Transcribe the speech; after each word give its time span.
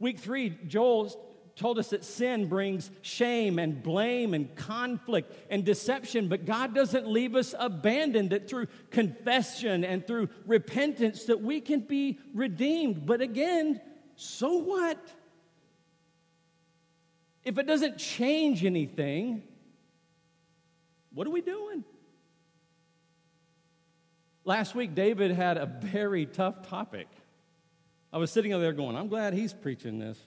Week 0.00 0.18
three, 0.18 0.58
Joel 0.66 1.12
told 1.56 1.78
us 1.78 1.90
that 1.90 2.04
sin 2.04 2.48
brings 2.48 2.90
shame 3.02 3.58
and 3.58 3.82
blame 3.82 4.32
and 4.32 4.56
conflict 4.56 5.36
and 5.50 5.62
deception, 5.62 6.26
but 6.28 6.46
God 6.46 6.74
doesn't 6.74 7.06
leave 7.06 7.36
us 7.36 7.54
abandoned, 7.58 8.30
that 8.30 8.48
through 8.48 8.68
confession 8.90 9.84
and 9.84 10.06
through 10.06 10.30
repentance 10.46 11.24
that 11.24 11.42
we 11.42 11.60
can 11.60 11.80
be 11.80 12.18
redeemed. 12.34 13.04
But 13.04 13.20
again, 13.20 13.78
so 14.16 14.56
what? 14.56 14.98
If 17.44 17.58
it 17.58 17.66
doesn't 17.66 17.98
change 17.98 18.64
anything, 18.64 19.42
what 21.12 21.26
are 21.26 21.30
we 21.30 21.42
doing? 21.42 21.84
Last 24.44 24.74
week, 24.74 24.94
David 24.94 25.30
had 25.32 25.58
a 25.58 25.66
very 25.66 26.24
tough 26.24 26.66
topic. 26.66 27.08
I 28.12 28.18
was 28.18 28.30
sitting 28.30 28.52
over 28.52 28.62
there 28.62 28.72
going, 28.72 28.96
I'm 28.96 29.08
glad 29.08 29.34
he's 29.34 29.52
preaching 29.52 29.98
this. 29.98 30.18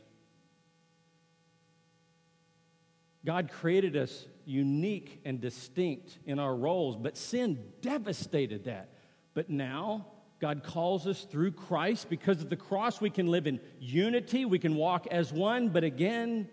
God 3.26 3.52
created 3.52 3.96
us 3.96 4.26
unique 4.46 5.22
and 5.26 5.40
distinct 5.40 6.18
in 6.26 6.40
our 6.40 6.56
roles, 6.56 6.96
but 6.96 7.18
sin 7.18 7.60
devastated 7.82 8.66
that. 8.66 8.90
But 9.34 9.50
now, 9.50 10.08
God 10.40 10.64
calls 10.64 11.08
us 11.08 11.24
through 11.24 11.52
Christ. 11.52 12.10
Because 12.10 12.42
of 12.42 12.50
the 12.50 12.58
cross, 12.58 13.00
we 13.00 13.10
can 13.10 13.28
live 13.28 13.48
in 13.48 13.60
unity, 13.80 14.44
we 14.46 14.60
can 14.60 14.76
walk 14.76 15.08
as 15.10 15.32
one, 15.32 15.70
but 15.70 15.84
again, 15.84 16.50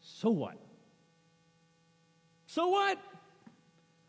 so 0.00 0.30
what? 0.30 0.56
So 2.46 2.68
what? 2.68 2.98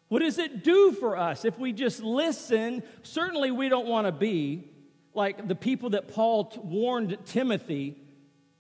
What 0.10 0.20
does 0.20 0.38
it 0.38 0.64
do 0.64 0.92
for 0.92 1.18
us 1.18 1.46
if 1.46 1.58
we 1.58 1.74
just 1.74 2.04
listen? 2.04 2.84
Certainly, 3.02 3.52
we 3.52 3.70
don't 3.70 3.88
want 3.88 4.06
to 4.06 4.12
be 4.12 4.70
like 5.14 5.48
the 5.48 5.56
people 5.56 5.92
that 5.92 6.08
Paul 6.08 6.46
t- 6.46 6.60
warned 6.64 7.18
Timothy 7.26 7.98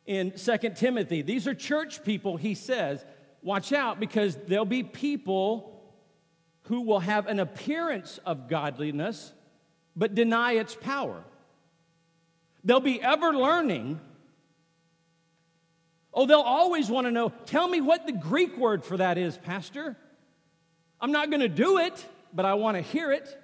in 0.05 0.31
2 0.31 0.57
Timothy. 0.75 1.21
These 1.21 1.47
are 1.47 1.53
church 1.53 2.03
people, 2.03 2.37
he 2.37 2.55
says. 2.55 3.03
Watch 3.41 3.73
out 3.73 3.99
because 3.99 4.37
there'll 4.47 4.65
be 4.65 4.83
people 4.83 5.81
who 6.63 6.81
will 6.81 6.99
have 6.99 7.27
an 7.27 7.39
appearance 7.39 8.19
of 8.25 8.47
godliness 8.47 9.33
but 9.95 10.15
deny 10.15 10.53
its 10.53 10.75
power. 10.75 11.23
They'll 12.63 12.79
be 12.79 13.01
ever 13.01 13.33
learning. 13.33 13.99
Oh, 16.13 16.25
they'll 16.25 16.39
always 16.39 16.89
want 16.89 17.05
to 17.05 17.11
know 17.11 17.29
tell 17.45 17.67
me 17.67 17.81
what 17.81 18.05
the 18.05 18.13
Greek 18.13 18.57
word 18.57 18.83
for 18.83 18.97
that 18.97 19.17
is, 19.17 19.37
Pastor. 19.37 19.97
I'm 21.01 21.11
not 21.11 21.29
going 21.29 21.41
to 21.41 21.49
do 21.49 21.79
it, 21.79 22.05
but 22.33 22.45
I 22.45 22.53
want 22.53 22.77
to 22.77 22.81
hear 22.81 23.11
it. 23.11 23.42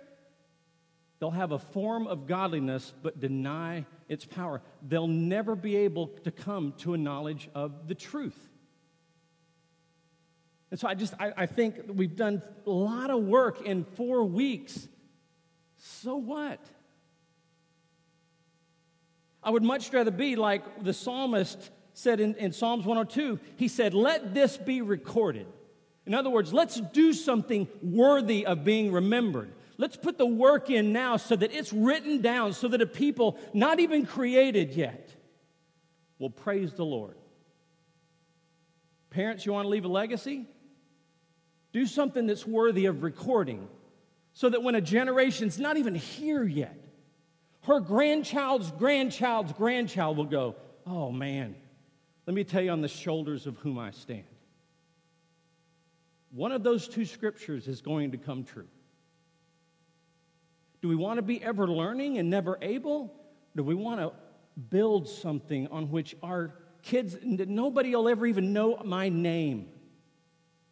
They'll 1.19 1.31
have 1.31 1.51
a 1.51 1.59
form 1.59 2.07
of 2.07 2.27
godliness 2.27 2.93
but 3.03 3.19
deny 3.19 3.85
its 4.07 4.25
power. 4.25 4.61
They'll 4.87 5.07
never 5.07 5.55
be 5.55 5.75
able 5.77 6.07
to 6.23 6.31
come 6.31 6.73
to 6.79 6.93
a 6.93 6.97
knowledge 6.97 7.49
of 7.53 7.87
the 7.87 7.95
truth. 7.95 8.37
And 10.71 10.79
so 10.79 10.87
I 10.87 10.93
just, 10.93 11.13
I, 11.19 11.33
I 11.35 11.45
think 11.45 11.75
we've 11.87 12.15
done 12.15 12.41
a 12.65 12.69
lot 12.69 13.09
of 13.09 13.23
work 13.23 13.61
in 13.61 13.83
four 13.83 14.23
weeks. 14.23 14.87
So 15.77 16.15
what? 16.15 16.59
I 19.41 19.49
would 19.49 19.63
much 19.63 19.91
rather 19.91 20.11
be 20.11 20.35
like 20.35 20.83
the 20.83 20.93
psalmist 20.93 21.71
said 21.93 22.19
in, 22.19 22.35
in 22.35 22.51
Psalms 22.51 22.85
102. 22.85 23.39
He 23.57 23.67
said, 23.67 23.93
Let 23.93 24.33
this 24.33 24.57
be 24.57 24.81
recorded. 24.81 25.47
In 26.05 26.13
other 26.13 26.29
words, 26.29 26.53
let's 26.53 26.79
do 26.79 27.13
something 27.13 27.67
worthy 27.81 28.45
of 28.45 28.63
being 28.63 28.91
remembered. 28.91 29.51
Let's 29.79 29.95
put 29.95 30.17
the 30.17 30.25
work 30.25 30.69
in 30.69 30.91
now 30.91 31.15
so 31.15 31.37
that 31.37 31.53
it's 31.53 31.71
written 31.71 32.21
down 32.21 32.51
so 32.51 32.67
that 32.67 32.81
a 32.81 32.85
people 32.85 33.39
not 33.53 33.79
even 33.79 34.05
created 34.05 34.73
yet 34.73 35.09
will 36.19 36.29
praise 36.29 36.73
the 36.73 36.83
Lord. 36.83 37.15
Parents, 39.09 39.45
you 39.45 39.53
want 39.53 39.63
to 39.63 39.69
leave 39.69 39.85
a 39.85 39.87
legacy? 39.87 40.45
Do 41.71 41.85
something 41.85 42.27
that's 42.27 42.45
worthy 42.45 42.87
of 42.87 43.03
recording 43.03 43.69
so 44.33 44.49
that 44.49 44.61
when 44.63 44.75
a 44.75 44.81
generation's 44.81 45.57
not 45.57 45.77
even 45.77 45.95
here 45.95 46.43
yet, 46.43 46.77
her 47.61 47.79
grandchild's 47.79 48.71
grandchild's 48.71 49.53
grandchild 49.53 50.17
will 50.17 50.25
go, 50.25 50.57
Oh 50.85 51.09
man, 51.09 51.55
let 52.25 52.33
me 52.33 52.43
tell 52.43 52.61
you 52.61 52.71
on 52.71 52.81
the 52.81 52.89
shoulders 52.89 53.47
of 53.47 53.55
whom 53.59 53.79
I 53.79 53.91
stand. 53.91 54.25
One 56.31 56.51
of 56.51 56.63
those 56.63 56.89
two 56.89 57.05
scriptures 57.05 57.69
is 57.69 57.79
going 57.79 58.11
to 58.11 58.17
come 58.17 58.43
true. 58.43 58.67
Do 60.81 60.87
we 60.87 60.95
want 60.95 61.17
to 61.17 61.21
be 61.21 61.43
ever 61.43 61.67
learning 61.67 62.17
and 62.17 62.29
never 62.29 62.57
able? 62.61 63.13
Do 63.55 63.63
we 63.63 63.75
want 63.75 63.99
to 63.99 64.11
build 64.69 65.07
something 65.07 65.67
on 65.67 65.91
which 65.91 66.15
our 66.23 66.53
kids, 66.81 67.17
nobody 67.23 67.95
will 67.95 68.07
ever 68.07 68.25
even 68.25 68.53
know 68.53 68.81
my 68.83 69.09
name? 69.09 69.69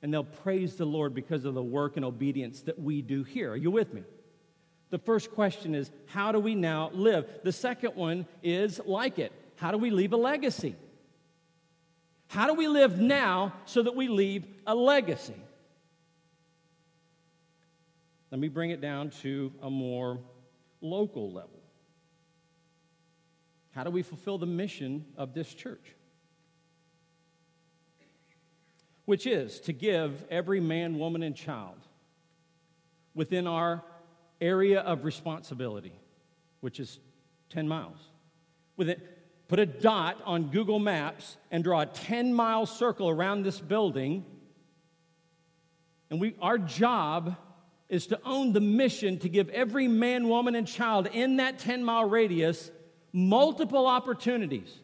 and 0.02 0.14
they'll 0.14 0.24
praise 0.24 0.76
the 0.76 0.86
Lord 0.86 1.14
because 1.14 1.46
of 1.46 1.54
the 1.54 1.64
work 1.64 1.96
and 1.96 2.06
obedience 2.06 2.62
that 2.64 2.80
we 2.80 3.02
do 3.02 3.24
here. 3.24 3.52
Are 3.52 3.58
you 3.58 3.72
with 3.72 3.94
me? 3.94 4.04
The 4.90 5.00
first 5.00 5.32
question 5.32 5.76
is, 5.76 5.92
how 6.06 6.32
do 6.32 6.40
we 6.40 6.56
now 6.56 6.92
live? 6.94 7.28
The 7.44 7.52
second 7.52 7.96
one 7.96 8.26
is 8.42 8.80
like 8.86 9.20
it. 9.20 9.32
How 9.58 9.72
do 9.72 9.78
we 9.78 9.90
leave 9.90 10.14
a 10.14 10.18
legacy? 10.18 10.76
How 12.28 12.48
do 12.48 12.54
we 12.54 12.68
live 12.68 13.00
now 13.00 13.54
so 13.66 13.84
that 13.84 13.96
we 13.96 14.08
leave 14.08 14.46
a 14.66 14.76
legacy? 14.76 15.36
Let 18.32 18.40
me 18.40 18.48
bring 18.48 18.72
it 18.72 18.82
down 18.82 19.12
to 19.22 19.52
a 19.62 19.70
more 19.70 20.20
local 20.82 21.32
level. 21.32 21.62
How 23.72 23.84
do 23.84 23.90
we 23.90 24.02
fulfill 24.02 24.38
the 24.38 24.46
mission 24.46 25.06
of 25.18 25.34
this 25.34 25.54
church? 25.54 25.96
which 29.08 29.26
is 29.26 29.62
to 29.62 29.72
give 29.72 30.26
every 30.30 30.60
man, 30.60 31.00
woman, 31.00 31.24
and 31.24 31.34
child 31.34 31.78
within 33.16 33.48
our 33.48 33.82
area 34.42 34.82
of 34.82 35.06
responsibility, 35.06 35.94
which 36.60 36.78
is 36.78 37.00
10 37.50 37.70
miles. 37.70 37.98
With 38.76 38.90
it, 38.90 39.00
put 39.48 39.60
a 39.60 39.66
dot 39.66 40.22
on 40.26 40.52
Google 40.52 40.78
Maps 40.78 41.38
and 41.52 41.64
draw 41.64 41.82
a 41.82 41.86
10 41.86 42.34
mile 42.34 42.66
circle 42.66 43.08
around 43.08 43.44
this 43.44 43.62
building. 43.62 44.26
And 46.10 46.20
we, 46.20 46.36
our 46.42 46.58
job 46.58 47.38
is 47.90 48.08
to 48.08 48.20
own 48.26 48.54
the 48.54 48.62
mission 48.62 49.18
to 49.20 49.30
give 49.30 49.50
every 49.50 49.88
man, 49.88 50.28
woman, 50.28 50.56
and 50.56 50.68
child 50.68 51.08
in 51.08 51.38
that 51.38 51.60
10 51.60 51.84
mile 51.84 52.10
radius 52.10 52.70
multiple 53.14 53.88
opportunities 53.88 54.80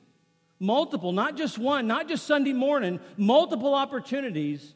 multiple, 0.64 1.12
not 1.12 1.36
just 1.36 1.58
one, 1.58 1.88
not 1.88 2.08
just 2.08 2.26
Sunday 2.26 2.54
morning, 2.54 3.00
multiple 3.18 3.76
opportunities 3.76 4.74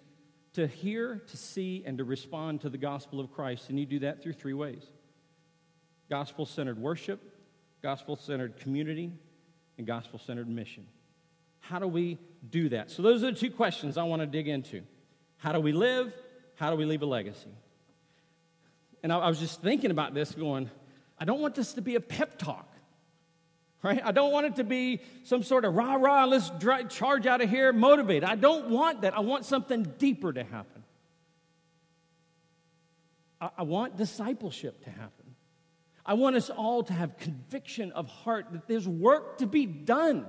to 0.53 0.67
hear, 0.67 1.23
to 1.27 1.37
see, 1.37 1.83
and 1.85 1.97
to 1.97 2.03
respond 2.03 2.61
to 2.61 2.69
the 2.69 2.77
gospel 2.77 3.19
of 3.19 3.31
Christ. 3.31 3.69
And 3.69 3.79
you 3.79 3.85
do 3.85 3.99
that 3.99 4.21
through 4.21 4.33
three 4.33 4.53
ways 4.53 4.85
gospel 6.09 6.45
centered 6.45 6.77
worship, 6.77 7.21
gospel 7.81 8.15
centered 8.17 8.57
community, 8.57 9.11
and 9.77 9.87
gospel 9.87 10.19
centered 10.19 10.49
mission. 10.49 10.85
How 11.59 11.79
do 11.79 11.87
we 11.87 12.17
do 12.49 12.69
that? 12.69 12.91
So, 12.91 13.01
those 13.01 13.23
are 13.23 13.31
the 13.31 13.37
two 13.37 13.51
questions 13.51 13.97
I 13.97 14.03
want 14.03 14.21
to 14.21 14.25
dig 14.25 14.47
into. 14.47 14.81
How 15.37 15.53
do 15.53 15.59
we 15.59 15.71
live? 15.71 16.13
How 16.55 16.69
do 16.69 16.75
we 16.75 16.85
leave 16.85 17.01
a 17.01 17.05
legacy? 17.05 17.49
And 19.07 19.13
I, 19.13 19.19
I 19.19 19.29
was 19.29 19.39
just 19.39 19.61
thinking 19.61 19.89
about 19.89 20.13
this, 20.13 20.33
going, 20.33 20.69
I 21.17 21.23
don't 21.23 21.39
want 21.39 21.55
this 21.55 21.71
to 21.75 21.81
be 21.81 21.95
a 21.95 22.01
pep 22.01 22.37
talk 22.37 22.67
right? 23.83 24.01
I 24.03 24.11
don't 24.11 24.33
want 24.33 24.47
it 24.47 24.55
to 24.57 24.65
be 24.65 24.99
some 25.23 25.43
sort 25.43 25.63
of 25.63 25.75
rah 25.75 25.93
rah, 25.93 26.25
let's 26.25 26.49
dry, 26.49 26.83
charge 26.83 27.25
out 27.25 27.39
of 27.39 27.49
here, 27.49 27.71
motivate. 27.71 28.23
I 28.23 28.35
don't 28.35 28.69
want 28.69 29.03
that. 29.03 29.15
I 29.15 29.21
want 29.21 29.45
something 29.45 29.83
deeper 29.97 30.33
to 30.33 30.43
happen. 30.43 30.83
I, 33.39 33.49
I 33.59 33.63
want 33.63 33.95
discipleship 33.95 34.83
to 34.83 34.89
happen. 34.89 35.35
I 36.05 36.15
want 36.15 36.35
us 36.35 36.49
all 36.49 36.83
to 36.83 36.91
have 36.91 37.17
conviction 37.17 37.93
of 37.93 38.09
heart 38.09 38.47
that 38.51 38.67
there's 38.67 38.87
work 38.87 39.37
to 39.37 39.47
be 39.47 39.65
done. 39.65 40.25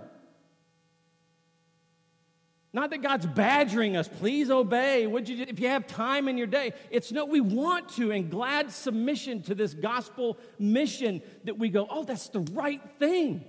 Not 2.73 2.91
that 2.91 3.03
God's 3.03 3.25
badgering 3.25 3.97
us, 3.97 4.09
please 4.09 4.51
obey. 4.51 5.07
Would 5.07 5.29
you, 5.29 5.47
if 5.49 5.59
you 5.59 5.69
have 5.69 5.87
time 5.87 6.29
in 6.29 6.37
your 6.37 6.47
day, 6.47 6.75
it's 6.91 7.11
no, 7.11 7.25
we 7.25 7.41
want 7.41 7.89
to, 7.91 8.11
in 8.11 8.29
glad 8.29 8.71
submission 8.71 9.43
to 9.45 9.55
this 9.55 9.73
gospel 9.73 10.37
mission, 10.59 11.23
that 11.45 11.59
we 11.59 11.71
go, 11.71 11.87
oh, 11.91 12.05
that's 12.05 12.29
the 12.29 12.41
right 12.41 12.83
thing. 12.99 13.43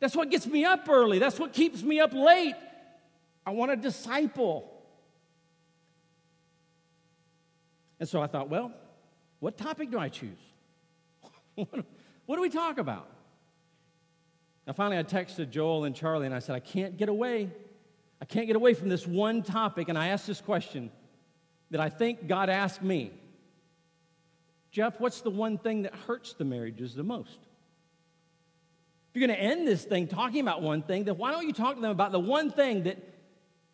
That's 0.00 0.16
what 0.16 0.30
gets 0.30 0.46
me 0.46 0.64
up 0.64 0.88
early. 0.88 1.18
That's 1.18 1.38
what 1.38 1.52
keeps 1.52 1.82
me 1.82 2.00
up 2.00 2.14
late. 2.14 2.54
I 3.46 3.50
want 3.50 3.70
to 3.70 3.76
disciple. 3.76 4.70
And 8.00 8.08
so 8.08 8.22
I 8.22 8.26
thought, 8.26 8.48
well, 8.48 8.72
what 9.40 9.58
topic 9.58 9.90
do 9.90 9.98
I 9.98 10.08
choose? 10.08 10.38
what 11.54 12.36
do 12.36 12.40
we 12.40 12.48
talk 12.48 12.78
about? 12.78 13.08
Now, 14.66 14.72
finally, 14.72 14.98
I 14.98 15.02
texted 15.02 15.50
Joel 15.50 15.84
and 15.84 15.94
Charlie 15.94 16.24
and 16.24 16.34
I 16.34 16.38
said, 16.38 16.54
I 16.54 16.60
can't 16.60 16.96
get 16.96 17.10
away. 17.10 17.50
I 18.24 18.26
can't 18.26 18.46
get 18.46 18.56
away 18.56 18.72
from 18.72 18.88
this 18.88 19.06
one 19.06 19.42
topic, 19.42 19.90
and 19.90 19.98
I 19.98 20.08
asked 20.08 20.26
this 20.26 20.40
question 20.40 20.90
that 21.70 21.78
I 21.78 21.90
think 21.90 22.26
God 22.26 22.48
asked 22.48 22.80
me 22.80 23.12
Jeff, 24.70 24.98
what's 24.98 25.20
the 25.20 25.28
one 25.28 25.58
thing 25.58 25.82
that 25.82 25.94
hurts 25.94 26.32
the 26.32 26.44
marriages 26.46 26.94
the 26.94 27.02
most? 27.02 27.38
If 29.10 29.20
you're 29.20 29.28
going 29.28 29.38
to 29.38 29.44
end 29.44 29.68
this 29.68 29.84
thing 29.84 30.08
talking 30.08 30.40
about 30.40 30.62
one 30.62 30.80
thing, 30.80 31.04
then 31.04 31.18
why 31.18 31.32
don't 31.32 31.46
you 31.46 31.52
talk 31.52 31.74
to 31.74 31.82
them 31.82 31.90
about 31.90 32.12
the 32.12 32.18
one 32.18 32.50
thing 32.50 32.84
that 32.84 32.96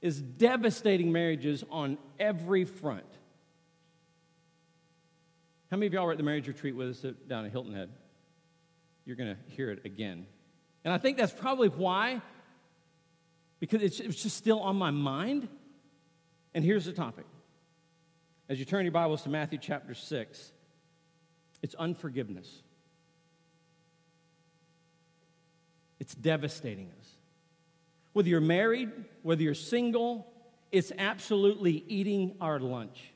is 0.02 0.20
devastating 0.20 1.12
marriages 1.12 1.62
on 1.70 1.96
every 2.18 2.64
front? 2.64 3.06
How 5.70 5.76
many 5.76 5.86
of 5.86 5.92
y'all 5.92 6.06
were 6.06 6.12
at 6.12 6.18
the 6.18 6.24
marriage 6.24 6.48
retreat 6.48 6.74
with 6.74 6.88
us 6.88 7.14
down 7.28 7.46
at 7.46 7.52
Hilton 7.52 7.72
Head? 7.72 7.90
You're 9.06 9.16
going 9.16 9.36
to 9.36 9.54
hear 9.54 9.70
it 9.70 9.86
again. 9.86 10.26
And 10.84 10.92
I 10.92 10.98
think 10.98 11.18
that's 11.18 11.32
probably 11.32 11.68
why, 11.68 12.20
because 13.60 13.82
it's, 13.82 13.98
just 13.98 14.36
still 14.36 14.60
on 14.60 14.76
my 14.76 14.90
mind. 14.90 15.48
And 16.54 16.64
here's 16.64 16.86
the 16.86 16.92
topic. 16.92 17.26
As 18.48 18.58
you 18.58 18.64
turn 18.64 18.84
your 18.84 18.92
Bibles 18.92 19.22
to 19.22 19.28
Matthew 19.28 19.58
chapter 19.60 19.94
6, 19.94 20.52
it's 21.62 21.74
unforgiveness. 21.76 22.62
It's 26.00 26.14
devastating 26.14 26.90
us. 26.98 27.08
Whether 28.14 28.30
you're 28.30 28.40
married, 28.40 28.90
whether 29.22 29.42
you're 29.42 29.54
single, 29.54 30.26
it's 30.72 30.90
absolutely 30.98 31.84
eating 31.86 32.34
our 32.40 32.58
lunch. 32.58 33.09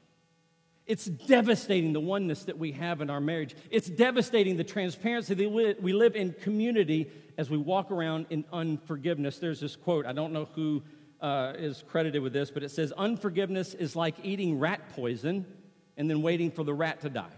It's 0.86 1.06
devastating 1.06 1.94
the 1.94 2.00
oneness 2.00 2.44
that 2.44 2.58
we 2.58 2.72
have 2.72 3.00
in 3.00 3.08
our 3.08 3.20
marriage. 3.20 3.56
It's 3.70 3.88
devastating 3.88 4.56
the 4.56 4.64
transparency 4.64 5.34
that 5.34 5.78
we 5.81 5.92
live 5.92 6.14
in 6.14 6.34
community 6.34 7.10
as 7.38 7.48
we 7.48 7.56
walk 7.56 7.90
around 7.90 8.26
in 8.31 8.44
unforgiveness. 8.52 9.38
There's 9.38 9.60
this 9.60 9.76
quote, 9.76 10.04
I 10.04 10.12
don't 10.12 10.32
know 10.32 10.46
who 10.54 10.82
uh, 11.22 11.54
is 11.56 11.82
credited 11.88 12.22
with 12.22 12.34
this, 12.34 12.50
but 12.50 12.62
it 12.62 12.70
says, 12.70 12.92
Unforgiveness 12.92 13.72
is 13.72 13.96
like 13.96 14.16
eating 14.22 14.58
rat 14.58 14.90
poison 14.94 15.46
and 15.96 16.10
then 16.10 16.20
waiting 16.20 16.50
for 16.50 16.64
the 16.64 16.75
rat 16.75 17.00
to 17.00 17.08
die. 17.08 17.32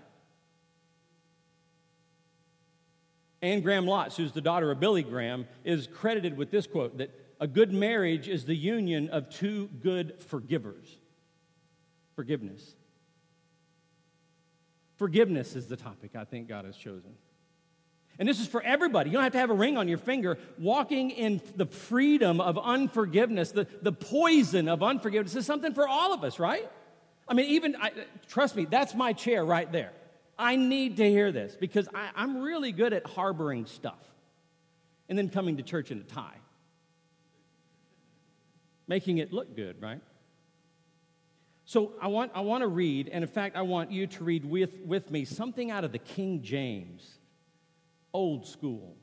Anne 3.43 3.61
Graham 3.61 3.87
Lotz, 3.87 4.17
who's 4.17 4.33
the 4.33 4.41
daughter 4.41 4.73
of 4.73 4.81
Billy 4.81 5.05
Graham, 5.05 5.47
is 5.63 5.87
credited 5.87 6.37
with 6.37 6.51
this 6.51 6.67
quote 6.67 6.99
that 6.99 7.11
a 7.39 7.47
good 7.47 7.73
marriage 7.73 8.29
is 8.29 8.45
the 8.45 8.57
union 8.57 9.09
of 9.11 9.31
two 9.31 9.69
good 9.83 10.21
forgivers. 10.21 10.99
Forgiveness. 12.17 12.75
Forgiveness 14.97 15.55
is 15.55 15.67
the 15.67 15.77
topic 15.77 16.17
I 16.17 16.25
think 16.25 16.49
God 16.49 16.65
has 16.65 16.77
chosen. 16.77 17.15
And 18.19 18.27
this 18.27 18.41
is 18.41 18.47
for 18.47 18.63
everybody. 18.63 19.11
You 19.11 19.15
don't 19.15 19.25
have 19.25 19.33
to 19.33 19.39
have 19.39 19.51
a 19.51 19.55
ring 19.55 19.77
on 19.77 19.89
your 19.89 19.99
finger. 19.99 20.39
Walking 20.59 21.11
in 21.11 21.43
the 21.55 21.67
freedom 21.67 22.41
of 22.41 22.57
unforgiveness, 22.59 23.53
the, 23.53 23.67
the 23.83 23.93
poison 23.93 24.69
of 24.69 24.83
unforgiveness 24.83 25.37
is 25.37 25.45
something 25.45 25.75
for 25.75 25.87
all 25.87 26.15
of 26.15 26.25
us, 26.25 26.39
right? 26.39 26.67
I 27.29 27.35
mean, 27.35 27.47
even, 27.47 27.77
I, 27.77 27.91
trust 28.29 28.57
me, 28.57 28.65
that's 28.65 28.95
my 28.95 29.13
chair 29.13 29.45
right 29.45 29.71
there. 29.71 29.93
I 30.39 30.57
need 30.57 30.97
to 30.99 31.09
hear 31.09 31.31
this 31.31 31.57
because 31.59 31.89
I, 31.95 32.11
I'm 32.15 32.39
really 32.39 32.73
good 32.73 32.93
at 32.93 33.07
harboring 33.07 33.67
stuff 33.67 34.03
and 35.09 35.19
then 35.19 35.29
coming 35.29 35.59
to 35.59 35.63
church 35.63 35.91
in 35.91 35.99
a 35.99 36.05
tie, 36.05 36.39
making 38.89 39.19
it 39.19 39.33
look 39.33 39.55
good, 39.55 39.81
right? 39.81 40.01
So 41.67 41.95
I 42.01 42.07
want, 42.07 42.31
I 42.33 42.43
want 42.43 42.63
to 42.63 42.69
read, 42.69 43.09
and 43.13 43.25
in 43.25 43.29
fact, 43.29 43.57
I 43.57 43.63
want 43.63 43.91
you 43.91 44.07
to 44.07 44.25
read 44.25 44.45
with, 44.45 44.71
with 44.85 45.11
me 45.11 45.25
something 45.25 45.73
out 45.73 45.83
of 45.83 45.91
the 45.91 45.99
King 45.99 46.41
James, 46.43 47.19
old 48.15 48.47
school. 48.47 48.97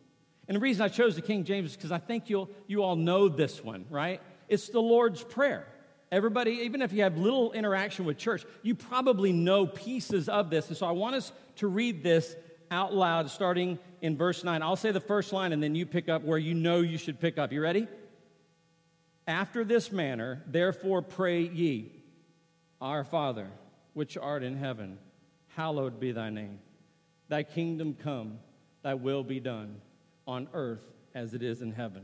And 0.48 0.56
the 0.56 0.62
reason 0.62 0.82
I 0.82 0.88
chose 0.88 1.16
the 1.16 1.22
King 1.22 1.44
James 1.44 1.72
is 1.72 1.76
because 1.76 1.92
I 1.92 1.98
think 1.98 2.30
you'll, 2.30 2.50
you 2.68 2.82
all 2.82 2.96
know 2.96 3.28
this 3.28 3.62
one, 3.62 3.86
right? 3.90 4.22
It's 4.48 4.70
the 4.70 4.80
Lord's 4.80 5.22
Prayer. 5.24 5.68
Everybody, 6.10 6.52
even 6.64 6.82
if 6.82 6.94
you 6.94 7.04
have 7.04 7.18
little 7.18 7.52
interaction 7.52 8.06
with 8.06 8.18
church, 8.18 8.46
you 8.62 8.76
probably 8.76 9.34
know 9.34 9.68
pieces 9.68 10.30
of 10.30 10.50
this. 10.50 10.70
And 10.70 10.78
so 10.78 10.86
I 10.86 10.92
want 10.92 11.16
us 11.16 11.34
to 11.58 11.68
read 11.68 12.02
this 12.02 12.34
out 12.72 12.94
loud, 12.94 13.30
starting 13.30 13.78
in 14.02 14.16
verse 14.16 14.42
9. 14.42 14.62
I'll 14.62 14.78
say 14.78 14.92
the 14.92 15.02
first 15.02 15.34
line, 15.34 15.52
and 15.52 15.62
then 15.62 15.76
you 15.76 15.86
pick 15.86 16.08
up 16.08 16.24
where 16.24 16.38
you 16.38 16.54
know 16.54 16.80
you 16.80 16.98
should 16.98 17.20
pick 17.20 17.38
up. 17.38 17.52
You 17.52 17.62
ready? 17.62 17.90
After 19.28 19.66
this 19.66 19.92
manner, 19.92 20.44
therefore 20.48 21.02
pray 21.02 21.42
ye, 21.42 22.03
Our 22.84 23.06
Father, 23.06 23.48
which 23.94 24.18
art 24.18 24.44
in 24.44 24.58
heaven, 24.58 24.98
hallowed 25.56 26.02
be 26.02 26.12
thy 26.12 26.30
name. 26.30 26.60
Thy 27.30 27.44
kingdom 27.44 27.94
come, 27.94 28.40
thy 28.82 28.96
will 28.96 29.24
be 29.24 29.40
done, 29.40 29.78
on 30.28 30.50
earth 30.54 30.84
as 31.16 31.34
it 31.34 31.42
is 31.42 31.62
in 31.62 31.72
heaven. 31.72 32.04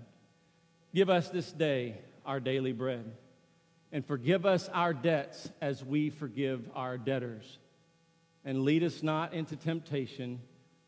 Give 0.95 1.09
us 1.09 1.27
this 1.27 1.51
day 1.51 1.97
our 2.25 2.39
daily 2.39 2.71
bread 2.71 3.11
and 3.91 4.05
forgive 4.05 4.45
us 4.45 4.69
our 4.69 4.93
debts 4.93 5.51
as 5.59 5.83
we 5.83 6.09
forgive 6.11 6.69
our 6.73 6.97
debtors. 6.97 7.59
And 8.45 8.63
lead 8.63 8.81
us 8.81 9.03
not 9.03 9.33
into 9.33 9.57
temptation, 9.57 10.39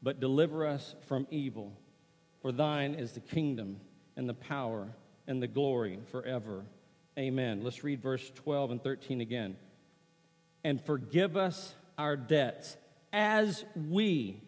but 0.02 0.22
deliver 0.22 0.66
us 0.66 0.96
from 1.08 1.28
evil. 1.30 1.74
For 2.42 2.54
thine 2.54 2.94
is 2.94 3.12
the 3.12 3.20
kingdom 3.20 3.82
and 4.16 4.30
the 4.30 4.34
power 4.34 4.88
and 5.28 5.42
the 5.44 5.48
glory 5.48 6.00
forever. 6.12 6.64
Amen. 7.20 7.62
Let's 7.62 7.84
read 7.84 8.02
verse 8.02 8.32
12 8.36 8.72
and 8.72 8.82
13 8.82 9.20
again. 9.20 9.58
And 10.64 10.84
forgive 10.84 11.38
us 11.38 11.76
our 11.98 12.16
debts 12.16 12.78
as 13.14 13.66
we 13.76 14.42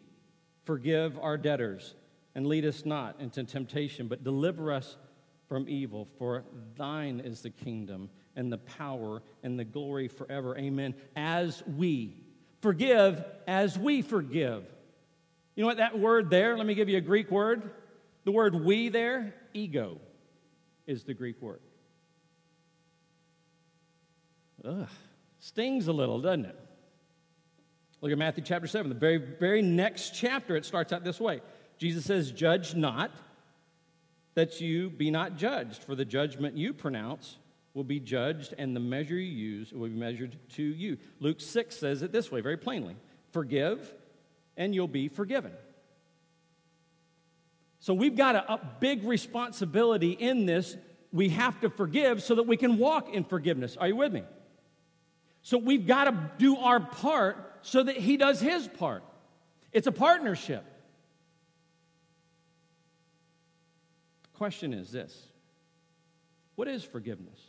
forgive 0.66 1.18
our 1.20 1.38
debtors. 1.38 1.96
And 2.36 2.48
lead 2.48 2.66
us 2.66 2.86
not 2.86 3.20
into 3.20 3.44
temptation, 3.44 4.08
but 4.08 4.24
deliver 4.24 4.72
us 4.72 4.98
from 5.48 5.70
evil. 5.70 6.08
For 6.18 6.44
thine 6.76 7.20
is 7.20 7.42
the 7.42 7.52
kingdom 7.52 8.10
and 8.36 8.52
the 8.52 8.58
power 8.58 9.22
and 9.44 9.60
the 9.60 9.64
glory 9.64 10.08
forever. 10.08 10.58
Amen. 10.58 10.96
As 11.16 11.62
we 11.78 12.16
forgive, 12.62 13.24
as 13.48 13.78
we 13.78 14.02
forgive. 14.02 14.66
You 15.56 15.62
know 15.62 15.68
what 15.68 15.78
that 15.78 16.00
word 16.00 16.32
there, 16.32 16.58
let 16.58 16.66
me 16.66 16.74
give 16.74 16.90
you 16.90 16.98
a 16.98 17.02
Greek 17.02 17.30
word. 17.30 17.70
The 18.24 18.32
word 18.32 18.56
we 18.56 18.90
there, 18.90 19.36
ego, 19.54 20.00
is 20.88 21.04
the 21.04 21.14
Greek 21.14 21.42
word. 21.42 21.60
Ugh, 24.66 24.88
stings 25.44 25.88
a 25.90 25.94
little, 25.94 26.22
doesn't 26.22 26.46
it? 26.46 26.58
Look 28.00 28.14
at 28.14 28.18
Matthew 28.18 28.44
chapter 28.46 28.66
7. 28.68 28.88
The 28.88 28.96
very, 28.96 29.18
very 29.18 29.62
next 29.62 30.16
chapter, 30.16 30.56
it 30.56 30.64
starts 30.64 30.94
out 30.94 31.04
this 31.04 31.20
way 31.20 31.42
Jesus 31.78 32.06
says, 32.06 32.32
Judge 32.32 32.76
not, 32.76 33.12
that 34.36 34.62
you 34.62 34.90
be 34.90 35.12
not 35.12 35.36
judged, 35.36 35.84
for 35.84 35.96
the 35.96 36.06
judgment 36.06 36.56
you 36.56 36.74
pronounce 36.74 37.38
will 37.74 37.84
be 37.84 38.00
judged, 38.00 38.54
and 38.58 38.74
the 38.74 38.80
measure 38.80 39.16
you 39.16 39.22
use 39.22 39.74
will 39.74 39.90
be 39.90 39.96
measured 39.96 40.38
to 40.52 40.64
you. 40.64 40.98
Luke 41.20 41.42
6 41.42 41.76
says 41.76 42.02
it 42.04 42.12
this 42.12 42.32
way 42.32 42.40
very 42.40 42.58
plainly 42.58 42.96
Forgive, 43.32 43.94
and 44.56 44.74
you'll 44.74 44.88
be 44.88 45.10
forgiven. 45.10 45.52
So 47.80 47.94
we've 47.94 48.16
got 48.16 48.36
a, 48.36 48.54
a 48.54 48.62
big 48.80 49.04
responsibility 49.04 50.12
in 50.12 50.46
this. 50.46 50.78
We 51.12 51.30
have 51.30 51.60
to 51.62 51.70
forgive 51.70 52.24
so 52.24 52.36
that 52.36 52.44
we 52.44 52.56
can 52.56 52.78
walk 52.78 53.10
in 53.10 53.26
forgiveness. 53.26 53.76
Are 53.76 53.90
you 53.90 53.98
with 53.98 54.14
me? 54.14 54.24
So 55.44 55.58
we've 55.58 55.86
got 55.86 56.06
to 56.06 56.32
do 56.38 56.58
our 56.58 56.80
part 56.80 57.60
so 57.62 57.84
that 57.84 57.98
He 57.98 58.18
does 58.18 58.40
His 58.40 58.68
part. 58.68 59.04
It's 59.72 59.88
a 59.88 59.92
partnership. 59.92 60.66
Question 64.34 64.74
is 64.74 64.92
this 64.92 65.28
What 66.56 66.68
is 66.68 66.84
forgiveness? 66.84 67.40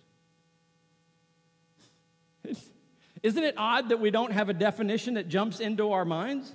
Isn't 3.22 3.44
it 3.44 3.54
odd 3.56 3.88
that 3.88 4.00
we 4.00 4.10
don't 4.10 4.32
have 4.32 4.48
a 4.48 4.54
definition 4.54 5.14
that 5.14 5.28
jumps 5.28 5.60
into 5.60 5.92
our 5.92 6.04
minds? 6.04 6.54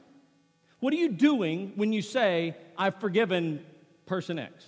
What 0.79 0.93
are 0.93 0.97
you 0.97 1.09
doing 1.09 1.73
when 1.75 1.91
you 1.91 2.01
say, 2.01 2.55
I've 2.77 2.95
forgiven 2.99 3.65
person 4.05 4.39
X? 4.39 4.65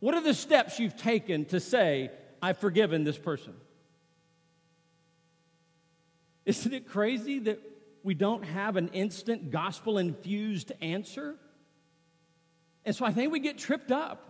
What 0.00 0.14
are 0.14 0.22
the 0.22 0.34
steps 0.34 0.80
you've 0.80 0.96
taken 0.96 1.44
to 1.46 1.60
say, 1.60 2.10
I've 2.40 2.58
forgiven 2.58 3.04
this 3.04 3.18
person? 3.18 3.52
Isn't 6.44 6.72
it 6.72 6.88
crazy 6.88 7.38
that 7.40 7.60
we 8.02 8.14
don't 8.14 8.44
have 8.44 8.76
an 8.76 8.88
instant 8.88 9.50
gospel 9.50 9.98
infused 9.98 10.72
answer? 10.80 11.36
And 12.84 12.94
so 12.94 13.04
I 13.04 13.12
think 13.12 13.32
we 13.32 13.38
get 13.38 13.58
tripped 13.58 13.92
up. 13.92 14.28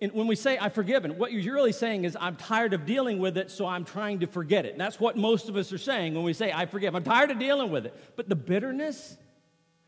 And 0.00 0.12
when 0.12 0.26
we 0.26 0.34
say 0.34 0.58
I've 0.58 0.74
forgiven, 0.74 1.18
what 1.18 1.32
you're 1.32 1.54
really 1.54 1.72
saying 1.72 2.04
is 2.04 2.16
I'm 2.20 2.36
tired 2.36 2.74
of 2.74 2.84
dealing 2.84 3.20
with 3.20 3.38
it, 3.38 3.50
so 3.50 3.64
I'm 3.64 3.84
trying 3.84 4.20
to 4.20 4.26
forget 4.26 4.66
it. 4.66 4.72
And 4.72 4.80
that's 4.80 4.98
what 4.98 5.16
most 5.16 5.48
of 5.48 5.56
us 5.56 5.72
are 5.72 5.78
saying 5.78 6.14
when 6.14 6.24
we 6.24 6.32
say 6.32 6.52
I 6.52 6.66
forgive. 6.66 6.96
I'm 6.96 7.04
tired 7.04 7.30
of 7.30 7.38
dealing 7.38 7.70
with 7.70 7.86
it. 7.86 7.94
But 8.16 8.28
the 8.28 8.34
bitterness, 8.34 9.16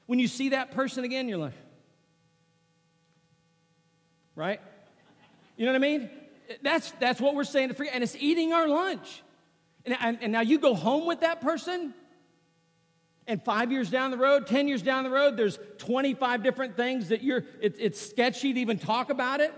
when 0.07 0.21
you 0.21 0.29
see 0.29 0.51
that 0.51 0.71
person 0.71 1.05
again, 1.05 1.29
you're 1.29 1.39
like, 1.39 1.53
right? 4.37 4.61
You 5.57 5.67
know 5.67 5.73
what 5.73 5.77
I 5.77 5.81
mean? 5.81 6.11
That's, 6.63 6.93
that's 6.93 7.21
what 7.21 7.35
we're 7.35 7.45
saying 7.45 7.69
to 7.69 7.75
forget. 7.75 7.95
And 7.95 8.05
it's 8.05 8.17
eating 8.17 8.53
our 8.53 8.69
lunch. 8.69 9.23
And, 9.87 10.19
and, 10.21 10.33
now 10.33 10.41
you 10.41 10.59
go 10.59 10.75
home 10.75 11.07
with 11.07 11.21
that 11.21 11.41
person, 11.41 11.95
and 13.27 13.43
five 13.43 13.71
years 13.71 13.89
down 13.89 14.11
the 14.11 14.17
road, 14.17 14.47
10 14.47 14.67
years 14.69 14.83
down 14.83 15.05
the 15.05 15.11
road, 15.11 15.37
there's 15.37 15.59
25 15.79 16.43
different 16.43 16.77
things 16.77 17.09
that 17.09 17.23
you're, 17.23 17.45
it, 17.61 17.77
it's 17.79 18.01
sketchy 18.01 18.53
to 18.53 18.61
even 18.61 18.79
talk 18.79 19.11
about 19.11 19.41
it. 19.41 19.55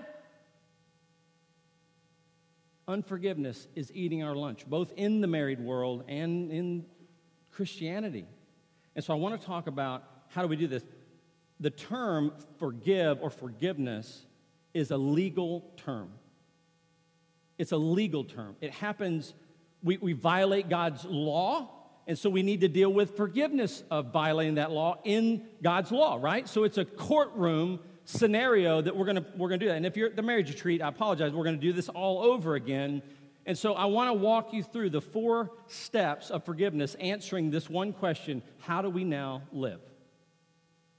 Unforgiveness 2.86 3.68
is 3.74 3.90
eating 3.94 4.22
our 4.22 4.34
lunch, 4.34 4.66
both 4.66 4.92
in 4.96 5.20
the 5.20 5.26
married 5.26 5.60
world 5.60 6.04
and 6.08 6.50
in 6.50 6.86
Christianity. 7.50 8.26
And 8.94 9.04
so 9.04 9.12
I 9.14 9.16
want 9.16 9.40
to 9.40 9.46
talk 9.46 9.66
about 9.66 10.04
how 10.28 10.42
do 10.42 10.48
we 10.48 10.56
do 10.56 10.66
this? 10.66 10.82
the 11.60 11.70
term 11.70 12.32
forgive 12.58 13.20
or 13.20 13.30
forgiveness 13.30 14.26
is 14.74 14.90
a 14.90 14.96
legal 14.96 15.72
term. 15.76 16.10
It's 17.58 17.72
a 17.72 17.76
legal 17.76 18.24
term. 18.24 18.54
It 18.60 18.70
happens, 18.70 19.34
we, 19.82 19.96
we 19.98 20.12
violate 20.12 20.68
God's 20.68 21.04
law, 21.04 21.70
and 22.06 22.18
so 22.18 22.30
we 22.30 22.42
need 22.42 22.62
to 22.62 22.68
deal 22.68 22.92
with 22.92 23.16
forgiveness 23.16 23.82
of 23.90 24.12
violating 24.12 24.56
that 24.56 24.70
law 24.70 24.98
in 25.04 25.46
God's 25.62 25.92
law, 25.92 26.18
right? 26.20 26.48
So 26.48 26.64
it's 26.64 26.78
a 26.78 26.84
courtroom 26.84 27.80
scenario 28.04 28.80
that 28.80 28.96
we're 28.96 29.04
gonna, 29.04 29.24
we're 29.36 29.50
gonna 29.50 29.58
do 29.58 29.68
that. 29.68 29.76
And 29.76 29.84
if 29.84 29.96
you're 29.96 30.08
at 30.08 30.16
the 30.16 30.22
marriage 30.22 30.48
retreat, 30.48 30.80
I 30.80 30.88
apologize, 30.88 31.32
we're 31.32 31.44
gonna 31.44 31.58
do 31.58 31.74
this 31.74 31.90
all 31.90 32.22
over 32.22 32.54
again. 32.54 33.02
And 33.44 33.56
so 33.56 33.74
I 33.74 33.84
wanna 33.84 34.14
walk 34.14 34.54
you 34.54 34.62
through 34.62 34.90
the 34.90 35.02
four 35.02 35.52
steps 35.66 36.30
of 36.30 36.44
forgiveness, 36.44 36.96
answering 36.98 37.50
this 37.50 37.68
one 37.68 37.92
question 37.92 38.42
how 38.60 38.80
do 38.80 38.88
we 38.88 39.04
now 39.04 39.42
live? 39.52 39.80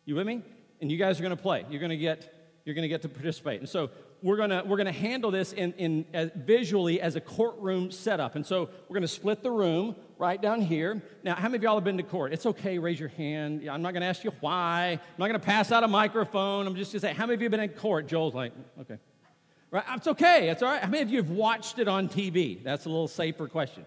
You 0.05 0.15
with 0.15 0.27
me? 0.27 0.43
And 0.81 0.91
you 0.91 0.97
guys 0.97 1.19
are 1.19 1.23
gonna 1.23 1.35
play. 1.35 1.65
You're 1.71 1.81
gonna 1.81 1.97
get, 1.97 2.31
you're 2.63 2.75
gonna 2.75 2.87
get 2.87 3.01
to 3.01 3.09
participate. 3.09 3.59
And 3.59 3.67
so 3.67 3.89
we're 4.21 4.37
gonna, 4.37 4.63
we're 4.65 4.77
gonna 4.77 4.91
handle 4.91 5.31
this 5.31 5.53
in, 5.53 5.73
in, 5.73 6.05
as 6.13 6.29
visually 6.35 7.01
as 7.01 7.15
a 7.15 7.21
courtroom 7.21 7.91
setup. 7.91 8.35
And 8.35 8.45
so 8.45 8.69
we're 8.87 8.95
gonna 8.95 9.07
split 9.07 9.43
the 9.43 9.51
room 9.51 9.95
right 10.17 10.41
down 10.41 10.61
here. 10.61 11.01
Now, 11.23 11.35
how 11.35 11.43
many 11.43 11.57
of 11.57 11.63
y'all 11.63 11.75
have 11.75 11.83
been 11.83 11.97
to 11.97 12.03
court? 12.03 12.33
It's 12.33 12.45
okay, 12.45 12.77
raise 12.77 12.99
your 12.99 13.09
hand. 13.09 13.67
I'm 13.69 13.81
not 13.81 13.93
gonna 13.93 14.05
ask 14.05 14.23
you 14.23 14.31
why. 14.39 14.99
I'm 15.01 15.15
not 15.17 15.27
gonna 15.27 15.39
pass 15.39 15.71
out 15.71 15.83
a 15.83 15.87
microphone. 15.87 16.67
I'm 16.67 16.75
just 16.75 16.91
gonna 16.91 17.01
say, 17.01 17.13
how 17.13 17.25
many 17.25 17.35
of 17.35 17.41
you 17.41 17.45
have 17.45 17.51
been 17.51 17.59
in 17.61 17.69
court? 17.69 18.07
Joel's 18.07 18.33
like, 18.33 18.51
okay. 18.81 18.97
Right? 19.71 19.83
It's 19.95 20.07
okay, 20.07 20.49
it's 20.49 20.63
all 20.63 20.71
right. 20.71 20.81
How 20.81 20.89
many 20.89 21.03
of 21.03 21.09
you 21.11 21.17
have 21.17 21.29
watched 21.29 21.77
it 21.79 21.87
on 21.87 22.09
TV? 22.09 22.63
That's 22.63 22.85
a 22.85 22.89
little 22.89 23.07
safer 23.07 23.47
question. 23.47 23.85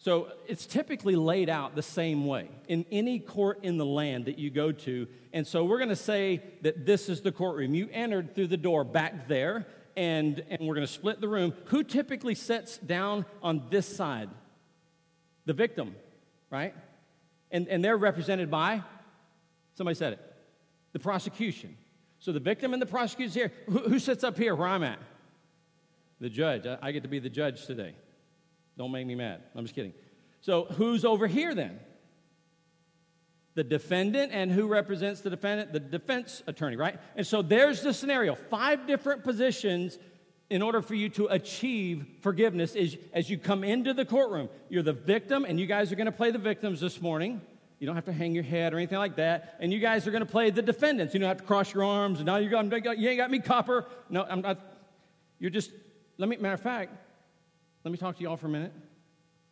So 0.00 0.28
it's 0.46 0.64
typically 0.64 1.14
laid 1.14 1.50
out 1.50 1.74
the 1.74 1.82
same 1.82 2.24
way 2.24 2.48
in 2.68 2.86
any 2.90 3.18
court 3.18 3.58
in 3.62 3.76
the 3.76 3.84
land 3.84 4.24
that 4.24 4.38
you 4.38 4.50
go 4.50 4.72
to. 4.72 5.06
And 5.34 5.46
so 5.46 5.62
we're 5.62 5.76
going 5.76 5.90
to 5.90 5.96
say 5.96 6.42
that 6.62 6.86
this 6.86 7.10
is 7.10 7.20
the 7.20 7.30
courtroom. 7.30 7.74
You 7.74 7.86
entered 7.92 8.34
through 8.34 8.46
the 8.46 8.56
door 8.56 8.82
back 8.82 9.28
there, 9.28 9.66
and, 9.98 10.42
and 10.48 10.66
we're 10.66 10.74
going 10.74 10.86
to 10.86 10.92
split 10.92 11.20
the 11.20 11.28
room. 11.28 11.52
Who 11.66 11.84
typically 11.84 12.34
sits 12.34 12.78
down 12.78 13.26
on 13.42 13.64
this 13.68 13.86
side? 13.86 14.30
The 15.44 15.52
victim, 15.52 15.94
right? 16.48 16.74
And, 17.50 17.68
and 17.68 17.84
they're 17.84 17.98
represented 17.98 18.50
by, 18.50 18.82
somebody 19.74 19.96
said 19.96 20.14
it, 20.14 20.20
the 20.94 20.98
prosecution. 20.98 21.76
So 22.20 22.32
the 22.32 22.40
victim 22.40 22.72
and 22.72 22.80
the 22.80 22.86
prosecution's 22.86 23.34
here. 23.34 23.52
Who, 23.66 23.80
who 23.80 23.98
sits 23.98 24.24
up 24.24 24.38
here 24.38 24.54
where 24.54 24.68
I'm 24.68 24.82
at? 24.82 24.98
The 26.20 26.30
judge. 26.30 26.66
I, 26.66 26.78
I 26.80 26.92
get 26.92 27.02
to 27.02 27.08
be 27.10 27.18
the 27.18 27.28
judge 27.28 27.66
today. 27.66 27.94
Don't 28.76 28.92
make 28.92 29.06
me 29.06 29.14
mad. 29.14 29.42
I'm 29.54 29.64
just 29.64 29.74
kidding. 29.74 29.92
So, 30.40 30.64
who's 30.64 31.04
over 31.04 31.26
here 31.26 31.54
then? 31.54 31.78
The 33.54 33.64
defendant, 33.64 34.32
and 34.32 34.50
who 34.50 34.68
represents 34.68 35.20
the 35.20 35.30
defendant? 35.30 35.72
The 35.72 35.80
defense 35.80 36.42
attorney, 36.46 36.76
right? 36.76 36.98
And 37.16 37.26
so 37.26 37.42
there's 37.42 37.82
the 37.82 37.92
scenario 37.92 38.34
five 38.34 38.86
different 38.86 39.24
positions 39.24 39.98
in 40.48 40.62
order 40.62 40.82
for 40.82 40.94
you 40.94 41.08
to 41.10 41.26
achieve 41.26 42.06
forgiveness 42.20 42.74
is 42.74 42.96
as 43.12 43.28
you 43.28 43.38
come 43.38 43.62
into 43.64 43.92
the 43.92 44.04
courtroom. 44.04 44.48
You're 44.68 44.82
the 44.82 44.92
victim, 44.92 45.44
and 45.44 45.58
you 45.58 45.66
guys 45.66 45.92
are 45.92 45.96
going 45.96 46.06
to 46.06 46.12
play 46.12 46.30
the 46.30 46.38
victims 46.38 46.80
this 46.80 47.00
morning. 47.00 47.40
You 47.80 47.86
don't 47.86 47.96
have 47.96 48.04
to 48.06 48.12
hang 48.12 48.34
your 48.34 48.44
head 48.44 48.74
or 48.74 48.76
anything 48.76 48.98
like 48.98 49.16
that. 49.16 49.56
And 49.58 49.72
you 49.72 49.80
guys 49.80 50.06
are 50.06 50.10
going 50.10 50.24
to 50.24 50.30
play 50.30 50.50
the 50.50 50.60
defendants. 50.60 51.14
You 51.14 51.20
don't 51.20 51.28
have 51.28 51.38
to 51.38 51.44
cross 51.44 51.72
your 51.72 51.82
arms. 51.82 52.18
And 52.18 52.26
now 52.26 52.36
you, 52.36 52.50
got, 52.50 52.98
you 52.98 53.08
ain't 53.08 53.18
got 53.18 53.30
me 53.30 53.40
copper. 53.40 53.86
No, 54.10 54.24
I'm 54.24 54.42
not. 54.42 54.58
You're 55.38 55.50
just, 55.50 55.70
let 56.18 56.28
me, 56.28 56.36
matter 56.36 56.54
of 56.54 56.60
fact, 56.60 56.92
let 57.84 57.92
me 57.92 57.98
talk 57.98 58.16
to 58.16 58.22
you 58.22 58.28
all 58.28 58.36
for 58.36 58.46
a 58.46 58.50
minute. 58.50 58.72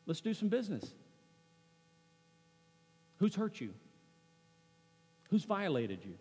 Let's 0.07 0.21
do 0.21 0.35
some 0.35 0.49
business. 0.49 0.93
Who's 3.19 3.35
hurt 3.35 3.61
you? 3.61 3.75
Who's 5.31 5.45
violated 5.45 6.01
you? 6.05 6.15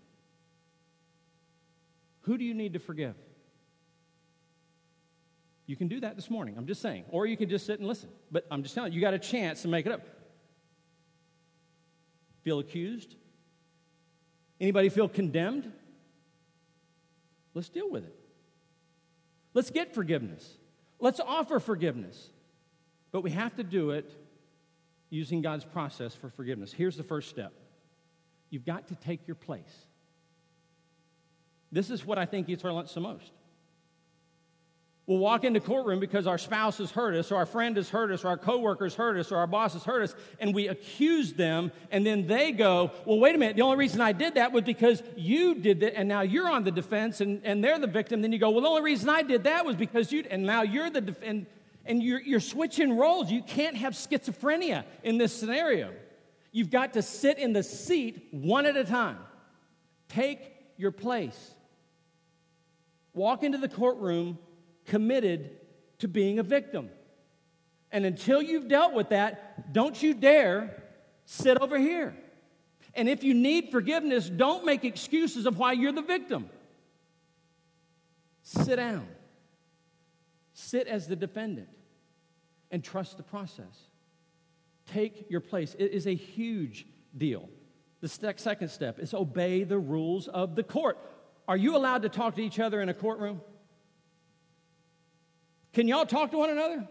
Who 2.21 2.37
do 2.37 2.43
you 2.43 2.53
need 2.53 2.73
to 2.73 2.79
forgive? 2.79 3.15
You 5.65 5.75
can 5.75 5.87
do 5.87 5.99
that 5.99 6.15
this 6.15 6.29
morning. 6.29 6.55
I'm 6.57 6.65
just 6.65 6.81
saying. 6.81 7.03
Or 7.09 7.25
you 7.25 7.37
can 7.37 7.49
just 7.49 7.65
sit 7.65 7.79
and 7.79 7.87
listen. 7.87 8.09
But 8.31 8.45
I'm 8.49 8.63
just 8.63 8.73
telling 8.73 8.91
you, 8.91 8.97
you 8.97 9.01
got 9.01 9.13
a 9.13 9.19
chance 9.19 9.61
to 9.61 9.67
make 9.67 9.85
it 9.85 9.91
up. 9.91 10.01
Feel 12.43 12.59
accused? 12.59 13.15
Anybody 14.59 14.89
feel 14.89 15.09
condemned? 15.09 15.71
Let's 17.53 17.69
deal 17.69 17.89
with 17.89 18.05
it. 18.05 18.15
Let's 19.53 19.69
get 19.69 19.93
forgiveness. 19.93 20.57
Let's 20.99 21.19
offer 21.19 21.59
forgiveness. 21.59 22.29
But 23.11 23.21
we 23.21 23.31
have 23.31 23.55
to 23.55 23.63
do 23.63 23.91
it 23.91 24.11
using 25.09 25.41
God's 25.41 25.65
process 25.65 26.13
for 26.13 26.29
forgiveness. 26.29 26.73
Here's 26.73 26.97
the 26.97 27.03
first 27.03 27.29
step 27.29 27.53
you've 28.49 28.65
got 28.65 28.87
to 28.87 28.95
take 28.95 29.27
your 29.27 29.35
place. 29.35 29.85
This 31.71 31.89
is 31.89 32.05
what 32.05 32.17
I 32.17 32.25
think 32.25 32.47
eats 32.49 32.63
our 32.63 32.71
lunch 32.71 32.93
the 32.93 33.01
most. 33.01 33.31
We'll 35.07 35.19
walk 35.19 35.45
into 35.45 35.61
the 35.61 35.65
courtroom 35.65 36.01
because 36.01 36.27
our 36.27 36.37
spouse 36.37 36.79
has 36.79 36.91
hurt 36.91 37.15
us, 37.15 37.31
or 37.31 37.37
our 37.37 37.45
friend 37.45 37.77
has 37.77 37.89
hurt 37.89 38.11
us, 38.11 38.25
or 38.25 38.27
our 38.27 38.37
coworkers 38.37 38.93
hurt 38.93 39.17
us, 39.17 39.31
or 39.31 39.37
our 39.37 39.47
boss 39.47 39.71
has 39.71 39.85
hurt 39.85 40.03
us, 40.03 40.15
and 40.37 40.53
we 40.53 40.67
accuse 40.67 41.31
them, 41.31 41.71
and 41.91 42.05
then 42.05 42.27
they 42.27 42.51
go, 42.51 42.91
Well, 43.05 43.17
wait 43.17 43.33
a 43.33 43.37
minute, 43.37 43.55
the 43.55 43.61
only 43.61 43.77
reason 43.77 44.01
I 44.01 44.11
did 44.11 44.35
that 44.35 44.51
was 44.51 44.65
because 44.65 45.01
you 45.15 45.55
did 45.55 45.81
it, 45.81 45.93
and 45.95 46.09
now 46.09 46.21
you're 46.21 46.49
on 46.49 46.65
the 46.65 46.71
defense, 46.71 47.21
and, 47.21 47.41
and 47.45 47.63
they're 47.63 47.79
the 47.79 47.87
victim. 47.87 48.21
Then 48.21 48.33
you 48.33 48.37
go, 48.37 48.49
Well, 48.49 48.59
the 48.59 48.67
only 48.67 48.81
reason 48.81 49.07
I 49.07 49.21
did 49.21 49.45
that 49.45 49.65
was 49.65 49.77
because 49.77 50.11
you, 50.11 50.25
and 50.29 50.43
now 50.43 50.63
you're 50.63 50.89
the 50.89 51.01
defense. 51.01 51.25
And, 51.25 51.45
and 51.85 52.03
you're, 52.03 52.19
you're 52.19 52.41
switching 52.41 52.97
roles. 52.97 53.31
You 53.31 53.41
can't 53.41 53.77
have 53.77 53.93
schizophrenia 53.93 54.83
in 55.03 55.17
this 55.17 55.33
scenario. 55.33 55.93
You've 56.51 56.69
got 56.69 56.93
to 56.95 57.01
sit 57.01 57.37
in 57.37 57.53
the 57.53 57.63
seat 57.63 58.27
one 58.31 58.65
at 58.65 58.75
a 58.75 58.83
time. 58.83 59.19
Take 60.09 60.53
your 60.75 60.91
place. 60.91 61.53
Walk 63.13 63.43
into 63.43 63.57
the 63.57 63.69
courtroom 63.69 64.37
committed 64.87 65.51
to 65.99 66.07
being 66.07 66.39
a 66.39 66.43
victim. 66.43 66.89
And 67.91 68.05
until 68.05 68.41
you've 68.41 68.67
dealt 68.67 68.93
with 68.93 69.09
that, 69.09 69.71
don't 69.71 70.01
you 70.01 70.13
dare 70.13 70.83
sit 71.25 71.57
over 71.57 71.77
here. 71.77 72.15
And 72.93 73.07
if 73.07 73.23
you 73.23 73.33
need 73.33 73.69
forgiveness, 73.69 74.27
don't 74.27 74.65
make 74.65 74.83
excuses 74.83 75.45
of 75.45 75.59
why 75.59 75.73
you're 75.73 75.91
the 75.91 76.01
victim. 76.01 76.49
Sit 78.41 78.77
down. 78.77 79.07
Sit 80.53 80.87
as 80.87 81.07
the 81.07 81.15
defendant 81.15 81.69
and 82.71 82.83
trust 82.83 83.17
the 83.17 83.23
process. 83.23 83.85
Take 84.87 85.29
your 85.29 85.41
place. 85.41 85.75
It 85.77 85.91
is 85.91 86.07
a 86.07 86.15
huge 86.15 86.87
deal. 87.15 87.49
The 88.01 88.07
second 88.07 88.69
step 88.69 88.99
is 88.99 89.13
obey 89.13 89.63
the 89.63 89.77
rules 89.77 90.27
of 90.27 90.55
the 90.55 90.63
court. 90.63 90.97
Are 91.47 91.57
you 91.57 91.75
allowed 91.75 92.01
to 92.01 92.09
talk 92.09 92.35
to 92.35 92.43
each 92.43 92.59
other 92.59 92.81
in 92.81 92.89
a 92.89 92.93
courtroom? 92.93 93.41
Can 95.73 95.87
y'all 95.87 96.05
talk 96.05 96.31
to 96.31 96.37
one 96.37 96.49
another? 96.49 96.87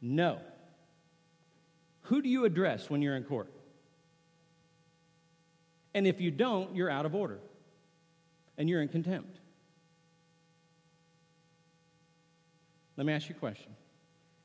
No. 0.00 0.40
Who 2.02 2.22
do 2.22 2.28
you 2.28 2.44
address 2.44 2.88
when 2.90 3.02
you're 3.02 3.16
in 3.16 3.24
court? 3.24 3.52
And 5.94 6.06
if 6.06 6.20
you 6.20 6.30
don't, 6.30 6.76
you're 6.76 6.90
out 6.90 7.06
of 7.06 7.14
order 7.14 7.38
and 8.58 8.68
you're 8.68 8.82
in 8.82 8.88
contempt. 8.88 9.38
Let 12.96 13.06
me 13.06 13.12
ask 13.12 13.28
you 13.28 13.34
a 13.34 13.38
question. 13.38 13.72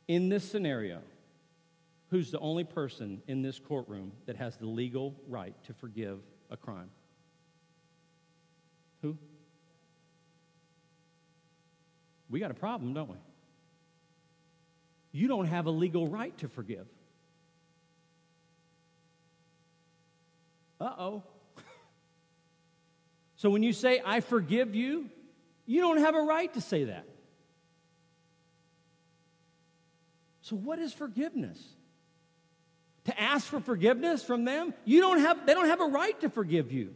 In 0.07 0.29
this 0.29 0.49
scenario, 0.49 1.01
who's 2.09 2.31
the 2.31 2.39
only 2.39 2.63
person 2.63 3.21
in 3.27 3.41
this 3.41 3.59
courtroom 3.59 4.11
that 4.25 4.35
has 4.37 4.57
the 4.57 4.65
legal 4.65 5.15
right 5.27 5.55
to 5.65 5.73
forgive 5.73 6.19
a 6.49 6.57
crime? 6.57 6.89
Who? 9.01 9.17
We 12.29 12.39
got 12.39 12.51
a 12.51 12.55
problem, 12.55 12.93
don't 12.93 13.09
we? 13.09 13.17
You 15.11 15.27
don't 15.27 15.45
have 15.45 15.65
a 15.65 15.71
legal 15.71 16.07
right 16.07 16.37
to 16.39 16.47
forgive. 16.47 16.87
Uh 20.79 20.93
oh. 20.97 21.23
so 23.35 23.49
when 23.49 23.61
you 23.61 23.73
say, 23.73 24.01
I 24.05 24.21
forgive 24.21 24.73
you, 24.73 25.09
you 25.65 25.81
don't 25.81 25.97
have 25.97 26.15
a 26.15 26.21
right 26.21 26.51
to 26.53 26.61
say 26.61 26.85
that. 26.85 27.05
So, 30.41 30.55
what 30.55 30.79
is 30.79 30.91
forgiveness? 30.91 31.61
To 33.05 33.19
ask 33.19 33.47
for 33.47 33.59
forgiveness 33.59 34.23
from 34.23 34.45
them? 34.45 34.73
You 34.85 35.01
don't 35.01 35.19
have, 35.19 35.45
they 35.45 35.53
don't 35.53 35.67
have 35.67 35.81
a 35.81 35.85
right 35.85 36.19
to 36.21 36.29
forgive 36.29 36.71
you. 36.71 36.93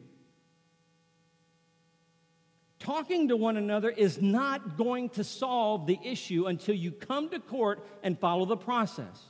Talking 2.86 3.30
to 3.30 3.36
one 3.36 3.58
another 3.58 3.90
is 3.90 4.22
not 4.22 4.78
going 4.78 5.10
to 5.10 5.24
solve 5.24 5.88
the 5.88 5.98
issue 6.04 6.46
until 6.46 6.76
you 6.76 6.92
come 6.92 7.30
to 7.30 7.40
court 7.40 7.84
and 8.04 8.18
follow 8.20 8.46
the 8.46 8.56
process. 8.56 9.24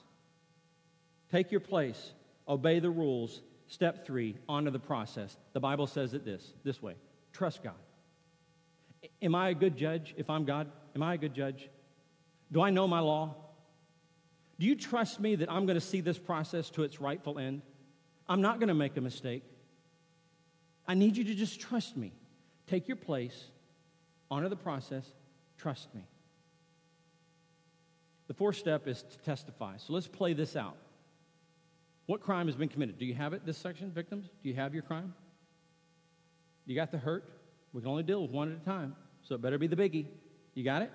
Take 1.31 1.51
your 1.51 1.61
place, 1.61 2.11
obey 2.49 2.79
the 2.79 2.89
rules. 2.89 3.41
Step 3.67 4.05
three, 4.05 4.35
honor 4.49 4.71
the 4.71 4.79
process. 4.79 5.37
The 5.53 5.61
Bible 5.61 5.87
says 5.87 6.13
it 6.13 6.25
this 6.25 6.51
this 6.65 6.81
way 6.81 6.95
trust 7.31 7.63
God. 7.63 7.79
Am 9.21 9.33
I 9.33 9.51
a 9.51 9.55
good 9.55 9.77
judge 9.77 10.13
if 10.17 10.29
I'm 10.29 10.43
God? 10.43 10.69
Am 10.93 11.01
I 11.01 11.13
a 11.13 11.17
good 11.17 11.33
judge? 11.33 11.69
Do 12.51 12.61
I 12.61 12.71
know 12.71 12.89
my 12.89 12.99
law? 12.99 13.35
Do 14.59 14.65
you 14.65 14.75
trust 14.75 15.21
me 15.21 15.35
that 15.35 15.49
I'm 15.49 15.65
going 15.65 15.79
to 15.79 15.85
see 15.85 16.01
this 16.01 16.19
process 16.19 16.69
to 16.71 16.83
its 16.83 16.99
rightful 16.99 17.39
end? 17.39 17.61
I'm 18.27 18.41
not 18.41 18.59
going 18.59 18.67
to 18.67 18.73
make 18.73 18.97
a 18.97 19.01
mistake. 19.01 19.43
I 20.85 20.93
need 20.93 21.15
you 21.15 21.23
to 21.23 21.33
just 21.33 21.61
trust 21.61 21.95
me. 21.95 22.11
Take 22.67 22.87
your 22.87 22.97
place, 22.97 23.45
honor 24.31 24.49
the 24.49 24.55
process, 24.55 25.05
trust 25.57 25.93
me. 25.93 26.01
The 28.27 28.33
fourth 28.33 28.55
step 28.55 28.87
is 28.87 29.03
to 29.03 29.17
testify. 29.19 29.77
So 29.77 29.93
let's 29.93 30.07
play 30.07 30.33
this 30.33 30.55
out. 30.55 30.77
What 32.07 32.21
crime 32.21 32.47
has 32.47 32.55
been 32.55 32.69
committed? 32.69 32.97
Do 32.99 33.05
you 33.05 33.13
have 33.13 33.33
it, 33.33 33.45
this 33.45 33.57
section, 33.57 33.91
victims? 33.91 34.27
Do 34.41 34.49
you 34.49 34.55
have 34.55 34.73
your 34.73 34.83
crime? 34.83 35.13
You 36.65 36.75
got 36.75 36.91
the 36.91 36.97
hurt? 36.97 37.23
We 37.73 37.81
can 37.81 37.89
only 37.89 38.03
deal 38.03 38.21
with 38.21 38.31
one 38.31 38.51
at 38.51 38.57
a 38.57 38.65
time, 38.65 38.95
so 39.21 39.35
it 39.35 39.41
better 39.41 39.57
be 39.57 39.67
the 39.67 39.75
biggie. 39.75 40.07
You 40.53 40.63
got 40.63 40.81
it? 40.81 40.91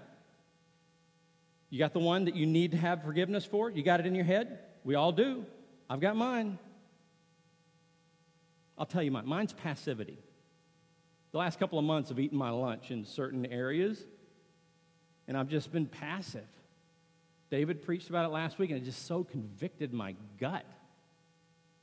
You 1.69 1.79
got 1.79 1.93
the 1.93 2.01
one 2.01 2.25
that 2.25 2.35
you 2.35 2.47
need 2.47 2.73
to 2.73 2.77
have 2.77 3.05
forgiveness 3.05 3.45
for? 3.45 3.71
You 3.71 3.83
got 3.85 4.01
it 4.01 4.07
in 4.07 4.15
your 4.15 4.25
head? 4.25 4.59
We 4.83 4.97
all 4.97 5.13
do. 5.13 5.45
I've 5.89 6.01
got 6.01 6.17
mine. 6.17 6.59
I'll 8.77 8.87
tell 8.87 9.03
you 9.03 9.11
mine. 9.11 9.27
Mine's 9.27 9.53
passivity. 9.53 10.19
The 11.33 11.39
last 11.39 11.59
couple 11.59 11.79
of 11.79 11.85
months, 11.85 12.11
I've 12.11 12.19
eaten 12.19 12.39
my 12.39 12.51
lunch 12.51 12.91
in 12.91 13.05
certain 13.05 13.47
areas, 13.47 14.05
and 15.29 15.37
I've 15.37 15.49
just 15.49 15.73
been 15.73 15.87
passive. 15.87 16.49
David 17.51 17.83
preached 17.83 18.09
about 18.09 18.25
it 18.25 18.33
last 18.33 18.59
week, 18.59 18.71
and 18.71 18.81
it 18.81 18.85
just 18.85 19.07
so 19.07 19.23
convicted 19.23 19.93
my 19.93 20.15
gut 20.39 20.65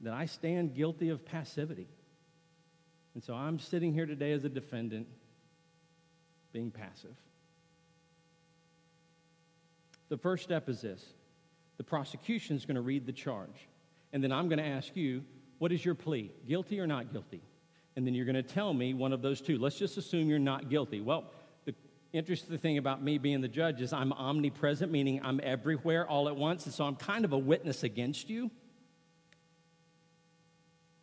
that 0.01 0.13
I 0.13 0.25
stand 0.25 0.75
guilty 0.75 1.09
of 1.09 1.25
passivity. 1.25 1.87
And 3.13 3.23
so 3.23 3.33
I'm 3.33 3.57
sitting 3.57 3.93
here 3.93 4.05
today 4.05 4.31
as 4.33 4.43
a 4.43 4.49
defendant, 4.49 5.07
being 6.53 6.69
passive. 6.69 7.15
The 10.09 10.17
first 10.17 10.43
step 10.43 10.69
is 10.69 10.81
this 10.81 11.05
the 11.77 11.83
prosecution 11.83 12.55
is 12.55 12.65
going 12.65 12.75
to 12.75 12.81
read 12.81 13.05
the 13.05 13.11
charge. 13.11 13.67
And 14.13 14.23
then 14.23 14.31
I'm 14.31 14.47
going 14.49 14.59
to 14.59 14.65
ask 14.65 14.95
you, 14.95 15.23
what 15.59 15.71
is 15.71 15.83
your 15.83 15.95
plea? 15.95 16.31
Guilty 16.47 16.79
or 16.79 16.87
not 16.87 17.11
guilty? 17.11 17.41
And 17.97 18.05
then 18.05 18.13
you're 18.13 18.25
going 18.25 18.35
to 18.35 18.43
tell 18.43 18.75
me 18.75 18.93
one 18.93 19.11
of 19.11 19.23
those 19.23 19.41
two. 19.41 19.57
Let's 19.57 19.75
just 19.75 19.97
assume 19.97 20.29
you're 20.29 20.37
not 20.37 20.69
guilty. 20.69 21.01
Well, 21.01 21.31
the 21.65 21.73
interesting 22.13 22.55
thing 22.59 22.77
about 22.77 23.01
me 23.03 23.17
being 23.17 23.41
the 23.41 23.47
judge 23.47 23.81
is 23.81 23.91
I'm 23.91 24.13
omnipresent, 24.13 24.91
meaning 24.91 25.19
I'm 25.23 25.41
everywhere 25.41 26.07
all 26.07 26.27
at 26.27 26.35
once. 26.35 26.65
And 26.65 26.75
so 26.75 26.85
I'm 26.85 26.95
kind 26.95 27.25
of 27.25 27.33
a 27.33 27.37
witness 27.39 27.81
against 27.81 28.29
you. 28.29 28.51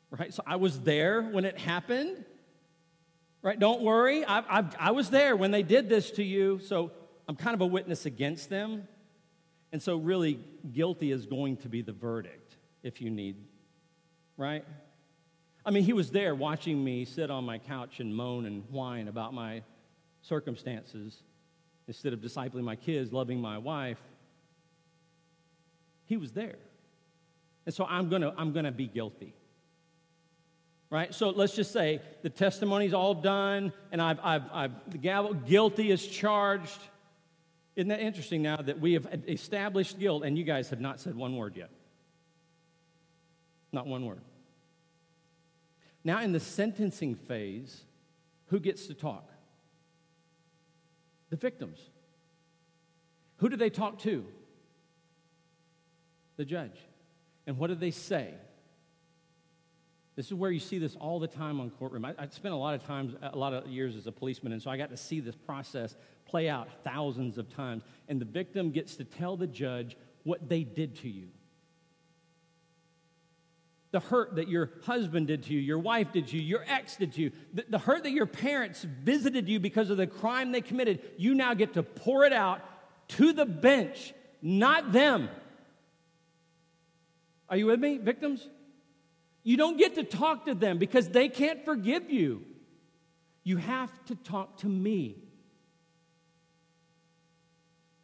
Right? 0.08 0.32
So 0.32 0.44
I 0.46 0.54
was 0.54 0.82
there 0.82 1.20
when 1.20 1.44
it 1.44 1.58
happened. 1.58 2.24
Right? 3.42 3.58
Don't 3.58 3.82
worry. 3.82 4.24
I, 4.24 4.60
I, 4.60 4.64
I 4.78 4.90
was 4.92 5.10
there 5.10 5.36
when 5.36 5.50
they 5.50 5.64
did 5.64 5.88
this 5.88 6.12
to 6.12 6.22
you. 6.22 6.60
So 6.60 6.92
I'm 7.26 7.34
kind 7.34 7.54
of 7.54 7.60
a 7.60 7.66
witness 7.66 8.06
against 8.06 8.50
them. 8.50 8.86
And 9.72 9.82
so, 9.82 9.96
really, 9.96 10.38
guilty 10.72 11.10
is 11.10 11.26
going 11.26 11.56
to 11.58 11.68
be 11.68 11.82
the 11.82 11.92
verdict 11.92 12.54
if 12.84 13.00
you 13.00 13.10
need, 13.10 13.34
right? 14.36 14.64
I 15.66 15.70
mean, 15.70 15.84
he 15.84 15.92
was 15.92 16.10
there 16.10 16.34
watching 16.34 16.82
me 16.84 17.04
sit 17.04 17.30
on 17.30 17.44
my 17.44 17.58
couch 17.58 18.00
and 18.00 18.14
moan 18.14 18.44
and 18.44 18.64
whine 18.70 19.08
about 19.08 19.32
my 19.32 19.62
circumstances 20.20 21.22
instead 21.86 22.12
of 22.12 22.20
discipling 22.20 22.64
my 22.64 22.76
kids, 22.76 23.12
loving 23.12 23.40
my 23.40 23.58
wife. 23.58 24.00
He 26.06 26.16
was 26.16 26.32
there. 26.32 26.56
And 27.66 27.74
so 27.74 27.86
I'm 27.86 28.10
going 28.10 28.22
to 28.22 28.34
I'm 28.36 28.52
going 28.52 28.66
to 28.66 28.72
be 28.72 28.86
guilty. 28.86 29.34
Right? 30.90 31.14
So 31.14 31.30
let's 31.30 31.56
just 31.56 31.72
say 31.72 32.00
the 32.22 32.30
testimony's 32.30 32.94
all 32.94 33.14
done 33.14 33.72
and 33.90 34.00
I've, 34.00 34.20
I've, 34.22 34.42
I've 34.52 34.90
the 34.90 34.98
gavel, 34.98 35.34
guilty 35.34 35.90
is 35.90 36.06
charged. 36.06 36.78
Isn't 37.74 37.88
that 37.88 38.00
interesting 38.00 38.42
now 38.42 38.56
that 38.58 38.78
we 38.78 38.92
have 38.92 39.08
established 39.26 39.98
guilt 39.98 40.24
and 40.24 40.38
you 40.38 40.44
guys 40.44 40.70
have 40.70 40.80
not 40.80 41.00
said 41.00 41.16
one 41.16 41.36
word 41.36 41.56
yet? 41.56 41.70
Not 43.72 43.86
one 43.86 44.04
word. 44.04 44.20
Now, 46.04 46.20
in 46.20 46.32
the 46.32 46.40
sentencing 46.40 47.14
phase, 47.14 47.82
who 48.46 48.60
gets 48.60 48.86
to 48.88 48.94
talk? 48.94 49.30
The 51.30 51.36
victims. 51.36 51.80
Who 53.38 53.48
do 53.48 53.56
they 53.56 53.70
talk 53.70 53.98
to? 54.00 54.24
The 56.36 56.44
judge. 56.44 56.76
And 57.46 57.58
what 57.58 57.68
do 57.68 57.74
they 57.74 57.90
say? 57.90 58.34
This 60.16 60.26
is 60.26 60.34
where 60.34 60.50
you 60.50 60.60
see 60.60 60.78
this 60.78 60.94
all 60.96 61.18
the 61.18 61.26
time 61.26 61.60
on 61.60 61.70
courtroom. 61.70 62.04
I, 62.04 62.14
I 62.18 62.28
spent 62.28 62.54
a 62.54 62.56
lot 62.56 62.74
of 62.74 62.84
times, 62.84 63.14
a 63.20 63.36
lot 63.36 63.52
of 63.52 63.66
years 63.66 63.96
as 63.96 64.06
a 64.06 64.12
policeman, 64.12 64.52
and 64.52 64.62
so 64.62 64.70
I 64.70 64.76
got 64.76 64.90
to 64.90 64.96
see 64.96 65.20
this 65.20 65.34
process 65.34 65.96
play 66.26 66.48
out 66.48 66.68
thousands 66.84 67.36
of 67.36 67.52
times. 67.54 67.82
And 68.08 68.20
the 68.20 68.24
victim 68.26 68.70
gets 68.70 68.94
to 68.96 69.04
tell 69.04 69.36
the 69.36 69.46
judge 69.46 69.96
what 70.22 70.48
they 70.48 70.62
did 70.62 70.96
to 71.00 71.08
you. 71.08 71.28
The 73.94 74.00
hurt 74.00 74.34
that 74.34 74.48
your 74.48 74.72
husband 74.82 75.28
did 75.28 75.44
to 75.44 75.54
you, 75.54 75.60
your 75.60 75.78
wife 75.78 76.10
did 76.10 76.26
to 76.26 76.36
you, 76.36 76.42
your 76.42 76.64
ex 76.66 76.96
did 76.96 77.12
to 77.12 77.22
you, 77.22 77.32
the, 77.52 77.64
the 77.68 77.78
hurt 77.78 78.02
that 78.02 78.10
your 78.10 78.26
parents 78.26 78.82
visited 78.82 79.48
you 79.48 79.60
because 79.60 79.88
of 79.88 79.98
the 79.98 80.08
crime 80.08 80.50
they 80.50 80.62
committed, 80.62 81.00
you 81.16 81.32
now 81.32 81.54
get 81.54 81.74
to 81.74 81.84
pour 81.84 82.24
it 82.24 82.32
out 82.32 82.60
to 83.10 83.32
the 83.32 83.46
bench, 83.46 84.12
not 84.42 84.90
them. 84.90 85.28
Are 87.48 87.56
you 87.56 87.66
with 87.66 87.78
me, 87.78 87.98
victims? 87.98 88.44
You 89.44 89.56
don't 89.56 89.76
get 89.76 89.94
to 89.94 90.02
talk 90.02 90.46
to 90.46 90.56
them 90.56 90.78
because 90.78 91.10
they 91.10 91.28
can't 91.28 91.64
forgive 91.64 92.10
you. 92.10 92.42
You 93.44 93.58
have 93.58 93.92
to 94.06 94.16
talk 94.16 94.56
to 94.62 94.66
me. 94.66 95.18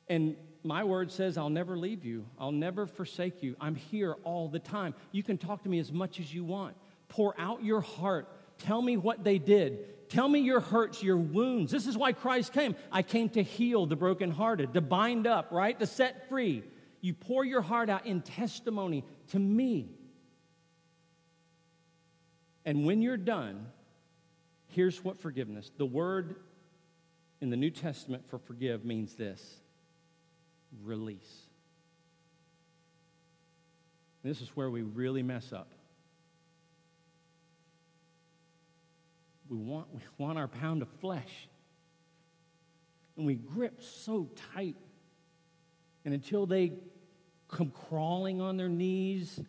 And 0.07 0.37
my 0.63 0.85
word 0.85 1.11
says, 1.11 1.39
I'll 1.39 1.51
never 1.51 1.77
leave 1.77 2.05
you. 2.05 2.27
I'll 2.39 2.53
never 2.53 2.87
forsake 2.87 3.43
you. 3.43 3.57
I'm 3.61 3.75
here 3.75 4.17
all 4.25 4.49
the 4.49 4.59
time. 4.59 4.95
You 5.13 5.23
can 5.23 5.39
talk 5.39 5.63
to 5.63 5.69
me 5.69 5.79
as 5.79 5.93
much 5.93 6.21
as 6.21 6.33
you 6.33 6.45
want. 6.45 6.77
Pour 7.09 7.35
out 7.39 7.65
your 7.65 7.81
heart. 7.81 8.29
Tell 8.59 8.83
me 8.83 8.97
what 8.97 9.25
they 9.25 9.39
did. 9.39 10.09
Tell 10.11 10.29
me 10.29 10.41
your 10.41 10.61
hurts, 10.61 11.03
your 11.03 11.17
wounds. 11.17 11.71
This 11.73 11.87
is 11.87 11.97
why 11.97 12.13
Christ 12.13 12.53
came. 12.53 12.75
I 12.91 13.03
came 13.03 13.29
to 13.31 13.43
heal 13.43 13.87
the 13.87 13.97
brokenhearted, 13.97 14.75
to 14.75 14.81
bind 14.81 15.27
up, 15.27 15.53
right? 15.53 15.79
To 15.79 15.87
set 15.87 16.29
free. 16.29 16.65
You 17.01 17.15
pour 17.15 17.45
your 17.45 17.63
heart 17.63 17.89
out 17.89 18.07
in 18.07 18.21
testimony 18.21 19.05
to 19.29 19.39
me. 19.39 19.89
And 22.65 22.85
when 22.85 23.01
you're 23.03 23.17
done, 23.17 23.67
here's 24.69 25.03
what 25.03 25.19
forgiveness 25.19 25.71
the 25.79 25.87
word 25.87 26.37
in 27.41 27.51
the 27.51 27.57
New 27.57 27.71
Testament 27.71 28.29
for 28.29 28.39
forgive 28.39 28.85
means 28.85 29.15
this 29.15 29.61
release. 30.83 31.47
And 34.23 34.31
this 34.31 34.41
is 34.41 34.49
where 34.55 34.71
we 34.71 34.83
really 34.83 35.23
mess 35.23 35.53
up. 35.53 35.73
We 39.49 39.57
want, 39.57 39.93
we 39.93 40.01
want 40.19 40.39
our 40.39 40.49
pound 40.49 40.83
of 40.83 40.89
flesh. 41.01 41.49
And 43.17 43.27
we 43.27 43.35
grip 43.35 43.83
so 43.83 44.31
tight. 44.55 44.77
And 46.05 46.15
until 46.15 46.47
they 46.47 46.73
come 47.49 47.73
crawling 47.89 48.41
on 48.41 48.57
their 48.57 48.69
knees, 48.69 49.41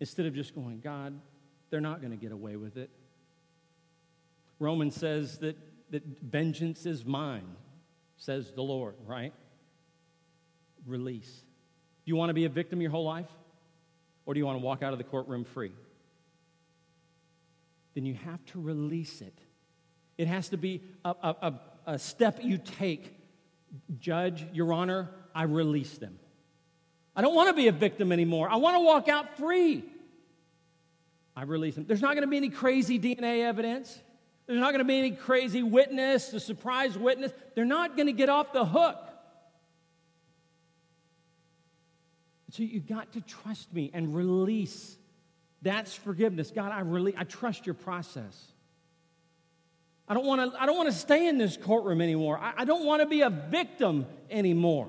instead 0.00 0.26
of 0.26 0.34
just 0.34 0.54
going, 0.54 0.80
God, 0.80 1.18
they're 1.70 1.80
not 1.80 2.00
going 2.00 2.10
to 2.12 2.16
get 2.16 2.32
away 2.32 2.56
with 2.56 2.76
it. 2.76 2.90
Romans 4.58 4.94
says 4.94 5.38
that, 5.38 5.56
that 5.90 6.04
vengeance 6.22 6.86
is 6.86 7.04
mine, 7.04 7.56
says 8.16 8.52
the 8.52 8.62
Lord, 8.62 8.94
right? 9.06 9.32
Release. 10.86 11.30
Do 12.04 12.10
you 12.10 12.16
want 12.16 12.30
to 12.30 12.34
be 12.34 12.44
a 12.44 12.48
victim 12.48 12.80
your 12.80 12.90
whole 12.90 13.04
life? 13.04 13.28
Or 14.24 14.34
do 14.34 14.40
you 14.40 14.46
want 14.46 14.58
to 14.58 14.64
walk 14.64 14.82
out 14.82 14.92
of 14.92 14.98
the 14.98 15.04
courtroom 15.04 15.44
free? 15.44 15.72
Then 17.94 18.04
you 18.04 18.14
have 18.14 18.44
to 18.46 18.60
release 18.60 19.20
it. 19.20 19.38
It 20.18 20.28
has 20.28 20.48
to 20.50 20.56
be 20.56 20.82
a, 21.04 21.10
a, 21.22 21.54
a, 21.86 21.98
step 21.98 22.40
you 22.42 22.58
take. 22.58 23.14
Judge, 23.98 24.46
Your 24.52 24.72
Honor, 24.72 25.10
I 25.34 25.42
release 25.44 25.98
them. 25.98 26.18
I 27.14 27.22
don't 27.22 27.34
want 27.34 27.48
to 27.48 27.54
be 27.54 27.68
a 27.68 27.72
victim 27.72 28.12
anymore. 28.12 28.48
I 28.50 28.56
want 28.56 28.76
to 28.76 28.80
walk 28.80 29.08
out 29.08 29.36
free. 29.36 29.84
I 31.34 31.42
release 31.42 31.74
them. 31.74 31.84
There's 31.86 32.00
not 32.00 32.14
going 32.14 32.22
to 32.22 32.30
be 32.30 32.36
any 32.36 32.48
crazy 32.48 32.98
DNA 32.98 33.44
evidence. 33.44 33.98
There's 34.46 34.60
not 34.60 34.70
going 34.70 34.78
to 34.78 34.84
be 34.84 34.98
any 34.98 35.10
crazy 35.10 35.62
witness, 35.62 36.28
the 36.28 36.40
surprise 36.40 36.96
witness. 36.96 37.32
They're 37.54 37.64
not 37.64 37.96
going 37.96 38.06
to 38.06 38.12
get 38.12 38.28
off 38.28 38.52
the 38.52 38.64
hook. 38.64 38.98
So 42.50 42.62
you 42.62 42.80
got 42.80 43.12
to 43.12 43.20
trust 43.20 43.72
me 43.72 43.90
and 43.92 44.14
release. 44.14 44.96
That's 45.62 45.94
forgiveness. 45.94 46.52
God, 46.54 46.72
I 46.72 46.80
really 46.80 47.14
I 47.16 47.24
trust 47.24 47.66
your 47.66 47.74
process. 47.74 48.52
I 50.08 50.14
don't 50.14 50.26
want 50.26 50.52
to 50.52 50.62
I 50.62 50.66
don't 50.66 50.76
want 50.76 50.88
to 50.88 50.94
stay 50.94 51.26
in 51.26 51.38
this 51.38 51.56
courtroom 51.56 52.00
anymore. 52.00 52.38
I, 52.38 52.54
I 52.58 52.64
don't 52.64 52.84
want 52.84 53.02
to 53.02 53.06
be 53.06 53.22
a 53.22 53.30
victim 53.30 54.06
anymore. 54.30 54.88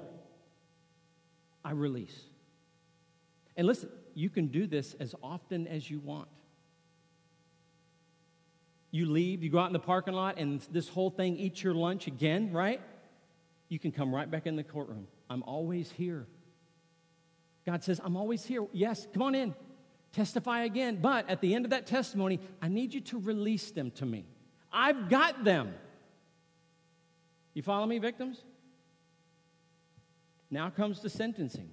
I 1.65 1.72
release. 1.72 2.17
And 3.56 3.65
listen, 3.65 3.89
you 4.13 4.30
can 4.30 4.48
do 4.48 4.67
this 4.67 4.96
as 5.00 5.15
often 5.24 5.67
as 5.67 5.89
you 5.89 6.00
want. 6.00 6.28
You 8.91 9.08
leave, 9.08 9.43
you 9.43 9.50
go 9.50 9.60
out 9.60 9.67
in 9.67 9.74
the 9.74 9.80
parking 9.80 10.13
lot, 10.13 10.38
and 10.38 10.62
this 10.72 10.88
whole 10.88 11.10
thing 11.10 11.36
eats 11.38 11.62
your 11.62 11.74
lunch 11.74 12.08
again, 12.08 12.54
right? 12.54 12.80
You 13.67 13.80
can 13.80 13.91
come 13.91 14.13
right 14.13 14.30
back 14.30 14.46
in 14.48 14.56
the 14.56 14.63
courtroom. 14.63 15.08
I'm 15.30 15.43
always 15.43 15.91
here. 15.91 16.26
God 17.67 17.84
says, 17.84 17.99
I'm 18.01 18.15
always 18.15 18.45
here. 18.45 18.65
Yes, 18.71 19.06
come 19.13 19.23
on 19.23 19.36
in. 19.36 19.53
Testify 20.13 20.63
again. 20.63 20.99
But 21.01 21.30
at 21.30 21.41
the 21.41 21.53
end 21.53 21.65
of 21.65 21.71
that 21.71 21.86
testimony, 21.86 22.39
I 22.62 22.69
need 22.69 22.93
you 22.93 23.01
to 23.01 23.19
release 23.19 23.71
them 23.71 23.91
to 23.91 24.06
me. 24.06 24.25
I've 24.71 25.10
got 25.10 25.43
them. 25.43 25.73
You 27.53 27.62
follow 27.62 27.86
me, 27.86 27.99
victims? 27.99 28.41
Now 30.49 30.69
comes 30.69 31.01
the 31.01 31.10
sentencing. 31.10 31.69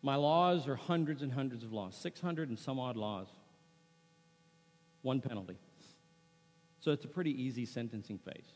My 0.00 0.14
laws 0.14 0.66
are 0.66 0.76
hundreds 0.76 1.20
and 1.20 1.30
hundreds 1.30 1.64
of 1.64 1.72
laws, 1.72 1.94
600 1.96 2.48
and 2.48 2.58
some 2.58 2.80
odd 2.80 2.96
laws. 2.96 3.28
One 5.02 5.20
penalty. 5.20 5.58
So 6.80 6.92
it's 6.92 7.04
a 7.04 7.08
pretty 7.08 7.42
easy 7.42 7.66
sentencing 7.66 8.20
phase. 8.20 8.48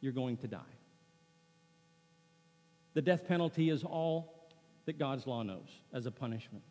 You're 0.00 0.12
going 0.12 0.38
to 0.38 0.48
die. 0.48 0.58
The 2.94 3.02
death 3.02 3.26
penalty 3.26 3.70
is 3.70 3.84
all 3.84 4.48
that 4.86 4.98
God's 4.98 5.26
law 5.26 5.42
knows 5.42 5.68
as 5.92 6.06
a 6.06 6.10
punishment. 6.10 6.64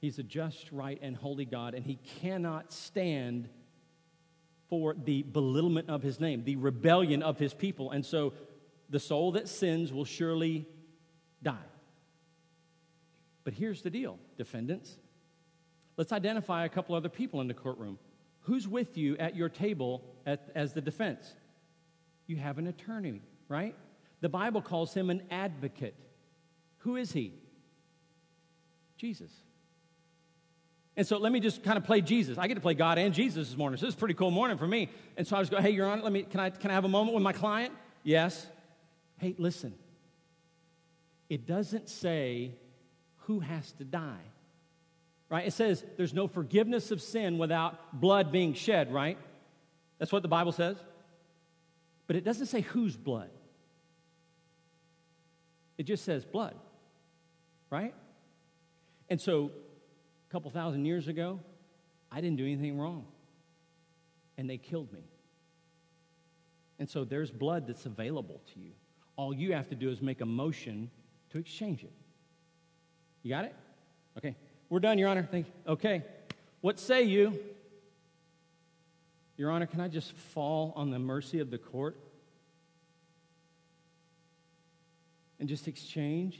He's 0.00 0.18
a 0.18 0.22
just, 0.22 0.70
right, 0.72 0.98
and 1.00 1.16
holy 1.16 1.44
God, 1.44 1.74
and 1.74 1.84
He 1.84 1.96
cannot 2.20 2.72
stand 2.72 3.48
for 4.68 4.94
the 4.94 5.22
belittlement 5.22 5.88
of 5.88 6.02
His 6.02 6.20
name, 6.20 6.44
the 6.44 6.56
rebellion 6.56 7.22
of 7.22 7.38
His 7.38 7.54
people. 7.54 7.90
And 7.90 8.04
so 8.04 8.32
the 8.88 9.00
soul 9.00 9.32
that 9.32 9.48
sins 9.48 9.92
will 9.92 10.04
surely 10.04 10.66
die. 11.42 11.56
But 13.44 13.54
here's 13.54 13.82
the 13.82 13.90
deal, 13.90 14.18
defendants. 14.36 14.96
Let's 15.96 16.12
identify 16.12 16.64
a 16.64 16.68
couple 16.68 16.94
other 16.94 17.08
people 17.08 17.40
in 17.40 17.48
the 17.48 17.54
courtroom. 17.54 17.98
Who's 18.40 18.68
with 18.68 18.96
you 18.96 19.16
at 19.18 19.34
your 19.34 19.48
table 19.48 20.04
at, 20.24 20.50
as 20.54 20.72
the 20.72 20.80
defense? 20.80 21.34
You 22.26 22.36
have 22.36 22.58
an 22.58 22.66
attorney, 22.66 23.22
right? 23.48 23.74
The 24.20 24.28
Bible 24.28 24.62
calls 24.62 24.94
him 24.94 25.10
an 25.10 25.22
advocate. 25.30 25.94
Who 26.78 26.96
is 26.96 27.12
he? 27.12 27.34
Jesus. 28.96 29.30
And 30.96 31.06
so 31.06 31.18
let 31.18 31.30
me 31.30 31.40
just 31.40 31.62
kind 31.62 31.76
of 31.76 31.84
play 31.84 32.00
Jesus. 32.00 32.38
I 32.38 32.46
get 32.46 32.54
to 32.54 32.60
play 32.60 32.74
God 32.74 32.98
and 32.98 33.12
Jesus 33.12 33.48
this 33.48 33.56
morning. 33.56 33.76
So 33.78 33.84
this 33.84 33.94
is 33.94 33.96
a 33.96 33.98
pretty 33.98 34.14
cool 34.14 34.30
morning 34.30 34.56
for 34.56 34.66
me. 34.66 34.88
And 35.16 35.26
so 35.26 35.36
I 35.36 35.40
was 35.40 35.50
going, 35.50 35.62
hey, 35.62 35.70
Your 35.70 35.86
Honor, 35.86 36.02
let 36.02 36.12
me, 36.12 36.22
can 36.22 36.40
I, 36.40 36.50
can 36.50 36.70
I 36.70 36.74
have 36.74 36.84
a 36.84 36.88
moment 36.88 37.14
with 37.14 37.22
my 37.22 37.34
client? 37.34 37.74
Yes. 38.02 38.46
Hey, 39.18 39.34
listen. 39.36 39.74
It 41.28 41.46
doesn't 41.46 41.90
say 41.90 42.52
who 43.24 43.40
has 43.40 43.72
to 43.72 43.84
die. 43.84 44.24
Right? 45.28 45.46
It 45.46 45.52
says 45.52 45.84
there's 45.96 46.14
no 46.14 46.28
forgiveness 46.28 46.90
of 46.92 47.02
sin 47.02 47.36
without 47.36 48.00
blood 48.00 48.30
being 48.30 48.54
shed, 48.54 48.92
right? 48.92 49.18
That's 49.98 50.12
what 50.12 50.22
the 50.22 50.28
Bible 50.28 50.52
says. 50.52 50.76
But 52.06 52.16
it 52.16 52.24
doesn't 52.24 52.46
say 52.46 52.60
whose 52.60 52.96
blood. 52.96 53.30
It 55.78 55.84
just 55.84 56.04
says 56.04 56.24
blood, 56.24 56.54
right? 57.70 57.94
And 59.08 59.20
so 59.20 59.50
a 60.28 60.32
couple 60.32 60.50
thousand 60.50 60.84
years 60.84 61.08
ago, 61.08 61.40
I 62.10 62.20
didn't 62.20 62.36
do 62.36 62.44
anything 62.44 62.78
wrong. 62.78 63.04
And 64.38 64.48
they 64.48 64.58
killed 64.58 64.92
me. 64.92 65.04
And 66.78 66.88
so 66.88 67.04
there's 67.04 67.30
blood 67.30 67.66
that's 67.66 67.86
available 67.86 68.40
to 68.54 68.60
you. 68.60 68.72
All 69.16 69.32
you 69.32 69.54
have 69.54 69.68
to 69.70 69.74
do 69.74 69.90
is 69.90 70.02
make 70.02 70.20
a 70.20 70.26
motion 70.26 70.90
to 71.30 71.38
exchange 71.38 71.82
it. 71.82 71.92
You 73.22 73.30
got 73.30 73.44
it? 73.44 73.54
Okay. 74.18 74.36
We're 74.68 74.80
done, 74.80 74.98
Your 74.98 75.08
Honor. 75.08 75.26
Thank 75.30 75.46
you. 75.46 75.72
Okay. 75.72 76.02
What 76.60 76.78
say 76.78 77.02
you? 77.04 77.38
Your 79.36 79.50
Honor, 79.50 79.66
can 79.66 79.80
I 79.80 79.88
just 79.88 80.12
fall 80.12 80.72
on 80.76 80.90
the 80.90 80.98
mercy 80.98 81.40
of 81.40 81.50
the 81.50 81.58
court 81.58 81.96
and 85.38 85.48
just 85.48 85.68
exchange? 85.68 86.38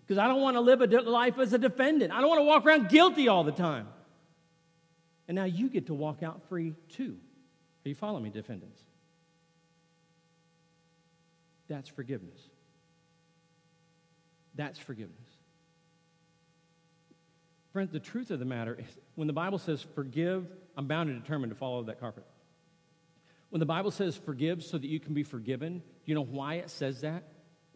Because 0.00 0.18
I 0.18 0.28
don't 0.28 0.40
want 0.40 0.56
to 0.56 0.60
live 0.60 0.80
a 0.82 0.86
life 0.86 1.38
as 1.38 1.52
a 1.52 1.58
defendant. 1.58 2.12
I 2.12 2.20
don't 2.20 2.28
want 2.28 2.40
to 2.40 2.44
walk 2.44 2.66
around 2.66 2.88
guilty 2.88 3.28
all 3.28 3.44
the 3.44 3.52
time. 3.52 3.88
And 5.28 5.34
now 5.34 5.44
you 5.44 5.70
get 5.70 5.86
to 5.86 5.94
walk 5.94 6.22
out 6.22 6.42
free 6.48 6.74
too. 6.90 7.16
Are 7.84 7.88
you 7.88 7.94
following 7.94 8.24
me, 8.24 8.30
defendants? 8.30 8.80
That's 11.68 11.88
forgiveness. 11.88 12.38
That's 14.54 14.78
forgiveness. 14.78 15.18
Friends, 17.72 17.90
the 17.90 17.98
truth 17.98 18.30
of 18.30 18.38
the 18.38 18.44
matter 18.44 18.76
is 18.78 18.86
when 19.16 19.26
the 19.26 19.32
Bible 19.32 19.58
says 19.58 19.84
forgive, 19.94 20.46
I'm 20.76 20.86
bound 20.86 21.10
and 21.10 21.20
determined 21.20 21.50
to 21.50 21.56
follow 21.58 21.82
that 21.84 21.98
carpet. 21.98 22.24
When 23.50 23.58
the 23.58 23.66
Bible 23.66 23.90
says 23.90 24.16
forgive 24.16 24.62
so 24.62 24.78
that 24.78 24.86
you 24.86 25.00
can 25.00 25.14
be 25.14 25.22
forgiven, 25.22 25.82
you 26.04 26.14
know 26.14 26.24
why 26.24 26.54
it 26.54 26.70
says 26.70 27.00
that? 27.00 27.24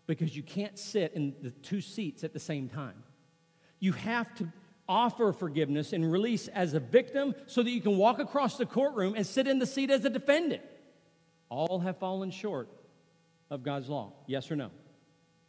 Because 0.09 0.37
you 0.37 0.42
can't 0.42 0.77
sit 0.77 1.12
in 1.14 1.37
the 1.40 1.51
two 1.51 1.81
seats 1.81 2.25
at 2.25 2.33
the 2.33 2.40
same 2.40 2.68
time. 2.68 3.05
You 3.79 3.92
have 3.92 4.35
to 4.37 4.51
offer 4.88 5.33
forgiveness 5.33 5.92
and 5.92 6.11
release 6.11 6.49
as 6.49 6.75
a 6.75 6.81
victim 6.81 7.37
so 7.47 7.62
that 7.62 7.71
you 7.71 7.81
can 7.81 7.97
walk 7.97 8.18
across 8.18 8.59
the 8.59 8.66
courtroom 8.66 9.14
and 9.14 9.25
sit 9.25 9.47
in 9.47 9.61
the 9.61 9.66
seat 9.66 9.92
as 9.92 10.05
a 10.05 10.11
defendant. 10.11 10.62
All 11.49 11.79
have 11.79 11.99
fallen 11.99 12.33
short 12.33 12.68
of 13.49 13.62
God's 13.62 13.88
law. 13.88 14.14
Yes 14.27 14.51
or 14.51 14.57
no? 14.57 14.73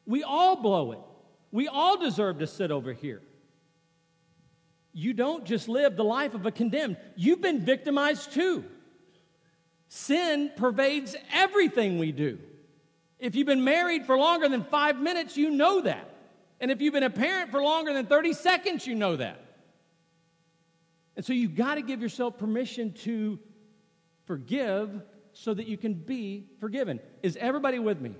We 0.06 0.22
all 0.22 0.62
blow 0.62 0.91
it. 0.91 1.00
We 1.52 1.67
all 1.67 1.98
deserve 1.98 2.38
to 2.39 2.45
sit 2.48 2.69
over 2.69 2.93
here 2.93 3.24
you 4.93 5.13
don't 5.13 5.45
just 5.45 5.69
live 5.69 5.95
the 5.95 6.04
life 6.04 6.34
of 6.34 6.45
a 6.45 6.52
condemned, 6.52 6.98
you've 7.15 7.41
been 7.41 7.63
victimized 7.63 8.34
too. 8.34 8.65
Sin 9.88 10.52
pervades 10.56 11.15
everything 11.34 11.98
we 11.98 12.12
do. 12.12 12.39
If 13.19 13.36
you've 13.36 13.47
been 13.47 13.63
married 13.63 14.05
for 14.05 14.17
longer 14.17 14.47
than 14.47 14.63
five 14.63 14.99
minutes, 14.99 15.36
you 15.36 15.49
know 15.49 15.82
that. 15.82 16.10
And 16.62 16.71
if 16.71 16.82
you've 16.82 16.93
been 16.93 17.03
a 17.03 17.10
parent 17.10 17.51
for 17.51 17.62
longer 17.62 17.93
than 17.93 18.05
30 18.05 18.34
seconds, 18.34 18.88
you 18.88 18.95
know 18.95 19.15
that. 19.15 19.39
And 21.15 21.25
so 21.25 21.34
you've 21.34 21.55
got 21.55 21.75
to 21.75 21.82
give 21.82 22.01
yourself 22.01 22.38
permission 22.38 22.93
to 23.03 23.39
forgive 24.25 25.01
so 25.34 25.53
that 25.53 25.67
you 25.67 25.77
can 25.77 25.93
be 25.93 26.45
forgiven. 26.60 26.99
Is 27.23 27.38
everybody 27.38 27.79
with 27.79 27.99
me? 27.99 28.15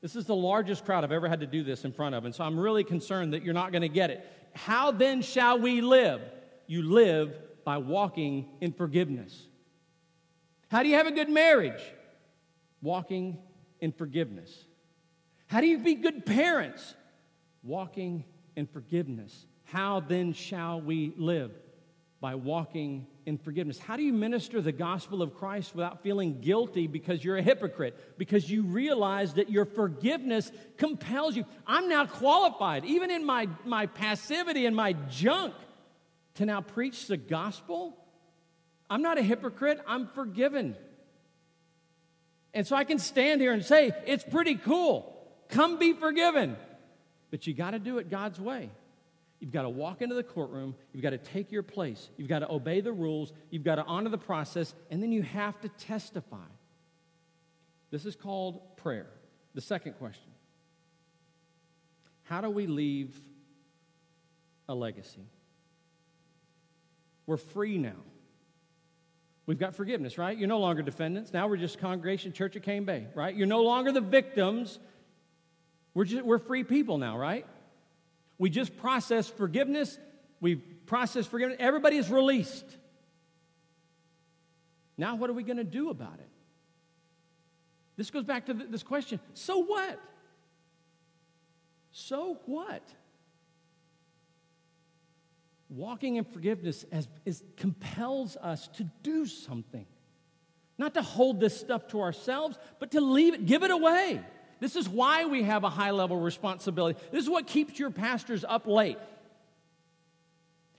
This 0.00 0.16
is 0.16 0.26
the 0.26 0.34
largest 0.34 0.84
crowd 0.84 1.02
I've 1.02 1.12
ever 1.12 1.28
had 1.28 1.40
to 1.40 1.46
do 1.46 1.64
this 1.64 1.84
in 1.84 1.92
front 1.92 2.14
of, 2.14 2.26
and 2.26 2.34
so 2.34 2.44
I'm 2.44 2.60
really 2.60 2.84
concerned 2.84 3.32
that 3.32 3.42
you're 3.42 3.54
not 3.54 3.72
going 3.72 3.82
to 3.82 3.88
get 3.88 4.10
it. 4.10 4.26
How 4.54 4.90
then 4.90 5.22
shall 5.22 5.58
we 5.58 5.80
live? 5.80 6.20
You 6.66 6.82
live 6.82 7.34
by 7.64 7.78
walking 7.78 8.50
in 8.60 8.72
forgiveness. 8.72 9.46
How 10.70 10.82
do 10.82 10.90
you 10.90 10.96
have 10.96 11.06
a 11.06 11.12
good 11.12 11.30
marriage? 11.30 11.80
Walking 12.82 13.38
in 13.84 13.92
forgiveness. 13.92 14.64
How 15.46 15.60
do 15.60 15.66
you 15.66 15.76
be 15.76 15.94
good 15.94 16.24
parents? 16.24 16.94
Walking 17.62 18.24
in 18.56 18.66
forgiveness. 18.66 19.44
How 19.64 20.00
then 20.00 20.32
shall 20.32 20.80
we 20.80 21.12
live? 21.18 21.52
By 22.18 22.34
walking 22.34 23.06
in 23.26 23.36
forgiveness. 23.36 23.78
How 23.78 23.98
do 23.98 24.02
you 24.02 24.14
minister 24.14 24.62
the 24.62 24.72
gospel 24.72 25.20
of 25.20 25.34
Christ 25.34 25.74
without 25.74 26.02
feeling 26.02 26.40
guilty 26.40 26.86
because 26.86 27.22
you're 27.22 27.36
a 27.36 27.42
hypocrite? 27.42 28.16
Because 28.16 28.50
you 28.50 28.62
realize 28.62 29.34
that 29.34 29.50
your 29.50 29.66
forgiveness 29.66 30.50
compels 30.78 31.36
you. 31.36 31.44
I'm 31.66 31.86
now 31.86 32.06
qualified, 32.06 32.86
even 32.86 33.10
in 33.10 33.26
my, 33.26 33.50
my 33.66 33.84
passivity 33.84 34.64
and 34.64 34.74
my 34.74 34.94
junk, 35.10 35.52
to 36.36 36.46
now 36.46 36.62
preach 36.62 37.06
the 37.06 37.18
gospel. 37.18 37.98
I'm 38.88 39.02
not 39.02 39.18
a 39.18 39.22
hypocrite, 39.22 39.78
I'm 39.86 40.08
forgiven. 40.08 40.74
And 42.54 42.66
so 42.66 42.76
I 42.76 42.84
can 42.84 42.98
stand 42.98 43.40
here 43.40 43.52
and 43.52 43.64
say, 43.64 43.92
it's 44.06 44.24
pretty 44.24 44.54
cool. 44.54 45.12
Come 45.48 45.78
be 45.78 45.92
forgiven. 45.92 46.56
But 47.30 47.46
you 47.46 47.52
got 47.52 47.72
to 47.72 47.80
do 47.80 47.98
it 47.98 48.08
God's 48.08 48.40
way. 48.40 48.70
You've 49.40 49.52
got 49.52 49.62
to 49.62 49.68
walk 49.68 50.00
into 50.00 50.14
the 50.14 50.22
courtroom. 50.22 50.76
You've 50.92 51.02
got 51.02 51.10
to 51.10 51.18
take 51.18 51.50
your 51.50 51.64
place. 51.64 52.08
You've 52.16 52.28
got 52.28 52.38
to 52.38 52.50
obey 52.50 52.80
the 52.80 52.92
rules. 52.92 53.32
You've 53.50 53.64
got 53.64 53.74
to 53.74 53.84
honor 53.84 54.08
the 54.08 54.18
process. 54.18 54.72
And 54.90 55.02
then 55.02 55.12
you 55.12 55.22
have 55.22 55.60
to 55.62 55.68
testify. 55.68 56.46
This 57.90 58.06
is 58.06 58.16
called 58.16 58.76
prayer. 58.76 59.08
The 59.54 59.60
second 59.60 59.94
question 59.94 60.30
How 62.22 62.40
do 62.40 62.50
we 62.50 62.66
leave 62.66 63.20
a 64.68 64.74
legacy? 64.74 65.26
We're 67.26 67.36
free 67.36 67.78
now. 67.78 68.02
We've 69.46 69.58
got 69.58 69.74
forgiveness, 69.74 70.16
right? 70.16 70.36
You're 70.36 70.48
no 70.48 70.58
longer 70.58 70.82
defendants. 70.82 71.32
Now 71.32 71.48
we're 71.48 71.58
just 71.58 71.78
Congregation 71.78 72.32
Church 72.32 72.56
of 72.56 72.62
Cane 72.62 72.84
Bay, 72.84 73.06
right? 73.14 73.34
You're 73.34 73.46
no 73.46 73.62
longer 73.62 73.92
the 73.92 74.00
victims. 74.00 74.78
We're, 75.92 76.06
just, 76.06 76.24
we're 76.24 76.38
free 76.38 76.64
people 76.64 76.96
now, 76.98 77.18
right? 77.18 77.46
We 78.38 78.50
just 78.50 78.76
processed 78.78 79.36
forgiveness. 79.36 79.98
We've 80.40 80.62
processed 80.86 81.30
forgiveness. 81.30 81.58
Everybody 81.60 81.98
is 81.98 82.10
released. 82.10 82.64
Now, 84.96 85.16
what 85.16 85.28
are 85.28 85.34
we 85.34 85.42
going 85.42 85.58
to 85.58 85.64
do 85.64 85.90
about 85.90 86.14
it? 86.14 86.28
This 87.96 88.10
goes 88.10 88.24
back 88.24 88.46
to 88.46 88.54
this 88.54 88.82
question 88.82 89.20
so 89.34 89.58
what? 89.58 90.00
So 91.92 92.38
what? 92.46 92.82
Walking 95.74 96.16
in 96.16 96.24
forgiveness 96.24 96.84
as, 96.92 97.08
is, 97.24 97.42
compels 97.56 98.36
us 98.36 98.68
to 98.74 98.84
do 99.02 99.26
something. 99.26 99.86
Not 100.78 100.94
to 100.94 101.02
hold 101.02 101.40
this 101.40 101.58
stuff 101.58 101.88
to 101.88 102.00
ourselves, 102.00 102.56
but 102.78 102.92
to 102.92 103.00
leave 103.00 103.34
it, 103.34 103.46
give 103.46 103.64
it 103.64 103.72
away. 103.72 104.20
This 104.60 104.76
is 104.76 104.88
why 104.88 105.24
we 105.26 105.42
have 105.42 105.64
a 105.64 105.70
high 105.70 105.90
level 105.90 106.16
responsibility. 106.16 107.00
This 107.10 107.24
is 107.24 107.30
what 107.30 107.48
keeps 107.48 107.76
your 107.76 107.90
pastors 107.90 108.44
up 108.44 108.68
late. 108.68 108.98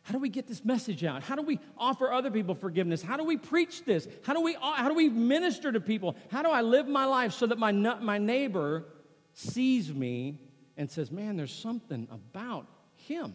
How 0.03 0.13
do 0.13 0.19
we 0.19 0.29
get 0.29 0.47
this 0.47 0.63
message 0.63 1.03
out? 1.03 1.23
How 1.23 1.36
do 1.36 1.41
we 1.41 1.60
offer 1.77 2.12
other 2.12 2.31
people 2.31 2.55
forgiveness? 2.55 3.01
How 3.01 3.17
do 3.17 3.25
we 3.25 3.36
preach 3.36 3.84
this? 3.84 4.08
How 4.23 4.34
do 4.34 4.41
we, 4.41 4.53
how 4.53 4.88
do 4.88 4.93
we 4.93 5.10
minister 5.10 5.73
to 5.73 5.81
people? 5.81 6.15
How 6.31 6.41
do 6.41 6.49
I 6.49 6.62
live 6.62 6.88
my 6.88 7.05
life 7.05 7.34
so 7.34 7.47
that 7.47 7.58
my, 7.58 7.73
my 7.73 8.17
neighbor 8.17 8.86
sees 9.34 9.93
me 9.93 10.39
and 10.77 10.89
says, 10.89 11.12
man, 11.12 11.36
there's 11.36 11.53
something 11.53 12.08
about 12.10 12.67
him? 12.95 13.34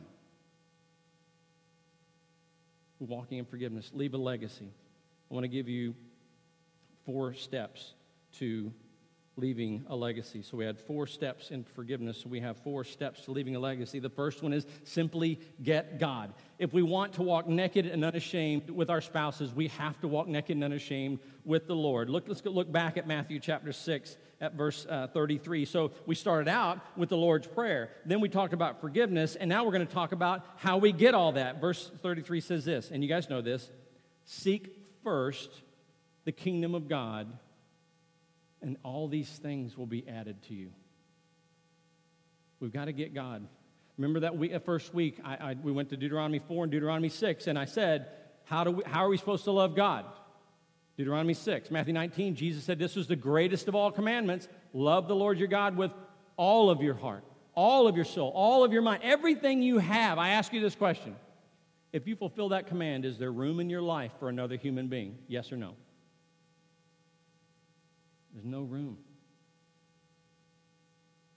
Walking 3.01 3.39
in 3.39 3.47
forgiveness, 3.47 3.91
leave 3.95 4.13
a 4.13 4.19
legacy. 4.19 4.69
I 5.31 5.35
want 5.35 5.45
to 5.45 5.49
give 5.49 5.69
you 5.69 5.95
four 7.07 7.33
steps 7.33 7.95
to 8.39 8.73
leaving 9.37 9.85
a 9.89 9.97
legacy. 9.97 10.43
So 10.43 10.59
we 10.59 10.67
had 10.67 10.79
four 10.79 11.07
steps 11.07 11.51
in 11.51 11.65
forgiveness. 11.65 12.19
So 12.19 12.29
we 12.29 12.41
have 12.41 12.59
four 12.59 12.85
steps 12.85 13.25
to 13.25 13.31
leaving 13.31 13.57
a 13.57 13.59
legacy. 13.59 13.99
The 13.99 14.11
first 14.11 14.43
one 14.43 14.53
is 14.53 14.67
simply 14.85 15.41
get 15.63 15.99
God. 15.99 16.35
If 16.59 16.75
we 16.75 16.83
want 16.83 17.15
to 17.15 17.23
walk 17.23 17.49
naked 17.49 17.87
and 17.87 18.05
unashamed 18.05 18.69
with 18.69 18.91
our 18.91 19.01
spouses, 19.01 19.55
we 19.55 19.69
have 19.69 19.99
to 20.01 20.09
walk 20.09 20.29
naked 20.29 20.57
and 20.57 20.65
unashamed 20.65 21.21
with 21.45 21.67
the 21.67 21.77
Lord. 21.77 22.11
Look, 22.11 22.29
let's 22.29 22.45
look 22.45 22.71
back 22.71 22.99
at 22.99 23.07
Matthew 23.07 23.41
chapter 23.41 23.73
6 23.73 24.17
at 24.41 24.55
verse 24.55 24.87
uh, 24.89 25.07
33. 25.09 25.65
So 25.65 25.93
we 26.07 26.15
started 26.15 26.49
out 26.49 26.81
with 26.97 27.09
the 27.09 27.17
Lord's 27.17 27.47
Prayer. 27.47 27.91
Then 28.07 28.21
we 28.21 28.29
talked 28.29 28.55
about 28.55 28.81
forgiveness, 28.81 29.37
and 29.37 29.49
now 29.49 29.65
we're 29.65 29.73
going 29.73 29.87
to 29.87 29.93
talk 29.93 30.13
about 30.13 30.47
how 30.57 30.79
we 30.79 30.93
get 30.93 31.15
all 31.15 31.33
that. 31.33 31.61
Verse 31.61 31.91
33 32.03 32.41
says 32.41 32.65
this, 32.65 32.91
and 32.91 33.03
you 33.03 33.09
guys 33.09 33.29
know 33.29 33.41
this 33.41 33.71
Seek 34.25 34.77
first 35.03 35.51
the 36.25 36.33
kingdom 36.33 36.75
of 36.75 36.89
God 36.89 37.33
and 38.63 38.77
all 38.83 39.09
these 39.09 39.29
things 39.29 39.77
will 39.77 39.87
be 39.87 40.07
added 40.09 40.43
to 40.45 40.55
you. 40.55 40.71
We've 42.61 42.73
got 42.73 42.87
to 42.87 42.93
get 42.93 43.15
God. 43.15 43.47
Remember 43.97 44.21
that 44.21 44.37
we, 44.37 44.57
first 44.59 44.95
week, 44.95 45.19
I, 45.25 45.35
I, 45.35 45.57
we 45.63 45.73
went 45.73 45.91
to 45.91 45.97
Deuteronomy 45.97 46.39
4 46.39 46.65
and 46.65 46.73
Deuteronomy 46.73 47.09
6, 47.09 47.47
and 47.47 47.59
I 47.59 47.65
said, 47.65 48.09
how, 48.45 48.65
do 48.65 48.71
we, 48.73 48.83
how 48.85 49.05
are 49.05 49.09
we 49.09 49.17
supposed 49.17 49.45
to 49.45 49.53
love 49.53 49.75
God? 49.75 50.05
Deuteronomy 50.97 51.35
6. 51.35 51.71
Matthew 51.71 51.95
19, 51.95 52.35
Jesus 52.35 52.65
said, 52.65 52.79
This 52.79 52.97
was 52.97 53.07
the 53.07 53.17
greatest 53.17 53.69
of 53.69 53.75
all 53.75 53.91
commandments. 53.91 54.49
Love 54.73 55.09
the 55.09 55.17
Lord 55.17 55.39
your 55.39 55.49
God 55.49 55.77
with 55.77 55.93
all 56.37 56.71
of 56.71 56.83
your 56.83 56.95
heart, 56.95 57.25
all 57.55 57.87
of 57.87 57.97
your 57.97 58.05
soul, 58.05 58.33
all 58.35 58.65
of 58.65 58.73
your 58.73 58.83
mind, 58.83 59.03
everything 59.03 59.63
you 59.63 59.79
have. 59.79 60.19
I 60.19 60.31
ask 60.31 60.53
you 60.53 60.61
this 60.61 60.75
question 60.75 61.17
If 61.93 62.07
you 62.07 62.17
fulfill 62.17 62.51
that 62.51 62.67
command, 62.67 63.05
is 63.05 63.19
there 63.19 63.33
room 63.33 63.61
in 63.61 63.71
your 63.71 63.83
life 63.83 64.13
for 64.19 64.29
another 64.29 64.57
human 64.57 64.89
being? 64.89 65.19
Yes 65.29 65.53
or 65.53 65.57
no? 65.57 65.75
There's 68.33 68.45
no 68.45 68.63
room. 68.63 68.99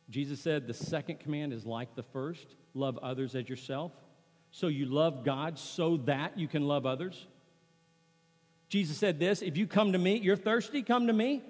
Jesus 0.09 0.39
said 0.39 0.67
the 0.67 0.73
second 0.73 1.19
command 1.19 1.53
is 1.53 1.65
like 1.65 1.95
the 1.95 2.03
first 2.03 2.55
love 2.73 2.97
others 2.99 3.35
as 3.35 3.49
yourself. 3.49 3.91
So 4.51 4.67
you 4.67 4.85
love 4.85 5.25
God 5.25 5.57
so 5.57 5.97
that 6.05 6.37
you 6.37 6.47
can 6.47 6.67
love 6.67 6.85
others. 6.85 7.25
Jesus 8.73 8.97
said 8.97 9.19
this 9.19 9.43
if 9.43 9.55
you 9.55 9.67
come 9.67 9.91
to 9.91 9.99
me, 9.99 10.17
you're 10.17 10.35
thirsty, 10.35 10.81
come 10.81 11.05
to 11.05 11.13
me. 11.13 11.43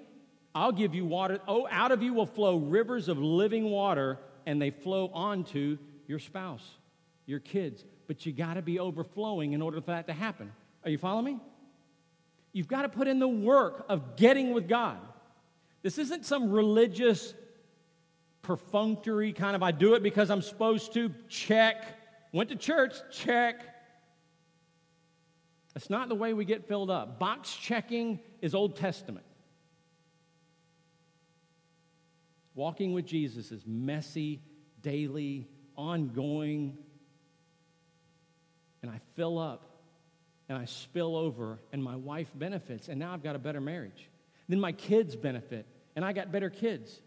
I'll 0.54 0.72
give 0.72 0.94
you 0.94 1.06
water. 1.06 1.40
Oh, 1.48 1.66
out 1.70 1.90
of 1.90 2.02
you 2.02 2.12
will 2.12 2.26
flow 2.26 2.58
rivers 2.58 3.08
of 3.08 3.16
living 3.16 3.64
water, 3.64 4.18
and 4.44 4.60
they 4.60 4.68
flow 4.68 5.08
onto 5.08 5.78
your 6.06 6.18
spouse, 6.18 6.62
your 7.24 7.40
kids. 7.40 7.82
But 8.08 8.26
you 8.26 8.32
got 8.34 8.54
to 8.54 8.62
be 8.62 8.78
overflowing 8.78 9.54
in 9.54 9.62
order 9.62 9.80
for 9.80 9.92
that 9.92 10.06
to 10.08 10.12
happen. 10.12 10.52
Are 10.84 10.90
you 10.90 10.98
following 10.98 11.24
me? 11.24 11.40
You've 12.52 12.68
got 12.68 12.82
to 12.82 12.90
put 12.90 13.08
in 13.08 13.20
the 13.20 13.26
work 13.26 13.86
of 13.88 14.16
getting 14.16 14.52
with 14.52 14.68
God. 14.68 14.98
This 15.80 15.96
isn't 15.96 16.26
some 16.26 16.50
religious, 16.50 17.32
perfunctory 18.42 19.32
kind 19.32 19.56
of, 19.56 19.62
I 19.62 19.70
do 19.70 19.94
it 19.94 20.02
because 20.02 20.28
I'm 20.28 20.42
supposed 20.42 20.92
to, 20.92 21.10
check. 21.30 21.86
Went 22.32 22.50
to 22.50 22.56
church, 22.56 22.96
check. 23.10 23.73
That's 25.74 25.90
not 25.90 26.08
the 26.08 26.14
way 26.14 26.32
we 26.32 26.44
get 26.44 26.68
filled 26.68 26.90
up. 26.90 27.18
Box 27.18 27.54
checking 27.54 28.20
is 28.40 28.54
Old 28.54 28.76
Testament. 28.76 29.26
Walking 32.54 32.92
with 32.92 33.06
Jesus 33.06 33.50
is 33.50 33.66
messy, 33.66 34.40
daily, 34.80 35.48
ongoing. 35.76 36.78
And 38.82 38.90
I 38.90 39.00
fill 39.16 39.38
up 39.38 39.74
and 40.48 40.58
I 40.58 40.66
spill 40.66 41.16
over, 41.16 41.58
and 41.72 41.82
my 41.82 41.96
wife 41.96 42.30
benefits, 42.34 42.88
and 42.88 42.98
now 42.98 43.14
I've 43.14 43.22
got 43.22 43.34
a 43.34 43.38
better 43.38 43.60
marriage. 43.60 44.08
Then 44.46 44.60
my 44.60 44.72
kids 44.72 45.16
benefit, 45.16 45.66
and 45.96 46.04
I 46.04 46.12
got 46.12 46.30
better 46.30 46.50
kids. 46.50 47.00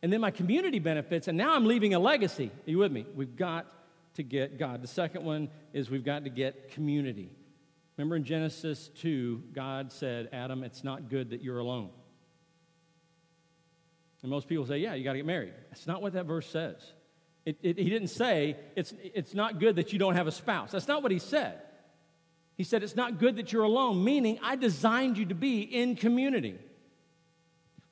And 0.00 0.12
then 0.12 0.20
my 0.20 0.30
community 0.30 0.78
benefits, 0.78 1.26
and 1.26 1.36
now 1.36 1.54
I'm 1.56 1.66
leaving 1.66 1.94
a 1.94 1.98
legacy. 1.98 2.52
Are 2.66 2.70
you 2.70 2.78
with 2.78 2.92
me? 2.92 3.04
We've 3.16 3.34
got 3.34 3.66
to 4.14 4.22
get 4.22 4.58
God. 4.58 4.80
The 4.80 4.88
second 4.88 5.24
one 5.24 5.48
is 5.72 5.90
we've 5.90 6.04
got 6.04 6.22
to 6.24 6.30
get 6.30 6.70
community. 6.70 7.30
Remember 7.96 8.16
in 8.16 8.24
Genesis 8.24 8.90
2, 9.00 9.42
God 9.52 9.92
said, 9.92 10.28
Adam, 10.32 10.64
it's 10.64 10.82
not 10.82 11.08
good 11.08 11.30
that 11.30 11.42
you're 11.42 11.58
alone. 11.58 11.90
And 14.22 14.30
most 14.30 14.48
people 14.48 14.64
say, 14.66 14.78
yeah, 14.78 14.94
you 14.94 15.04
got 15.04 15.12
to 15.12 15.18
get 15.18 15.26
married. 15.26 15.52
That's 15.70 15.86
not 15.86 16.00
what 16.00 16.12
that 16.14 16.26
verse 16.26 16.48
says. 16.48 16.76
It, 17.44 17.58
it, 17.62 17.76
he 17.76 17.90
didn't 17.90 18.08
say, 18.08 18.56
it's, 18.76 18.94
it's 19.02 19.34
not 19.34 19.58
good 19.58 19.76
that 19.76 19.92
you 19.92 19.98
don't 19.98 20.14
have 20.14 20.28
a 20.28 20.32
spouse. 20.32 20.70
That's 20.70 20.88
not 20.88 21.02
what 21.02 21.10
he 21.10 21.18
said. 21.18 21.60
He 22.56 22.64
said, 22.64 22.82
it's 22.82 22.94
not 22.94 23.18
good 23.18 23.36
that 23.36 23.52
you're 23.52 23.64
alone, 23.64 24.04
meaning 24.04 24.38
I 24.42 24.56
designed 24.56 25.18
you 25.18 25.26
to 25.26 25.34
be 25.34 25.62
in 25.62 25.96
community. 25.96 26.58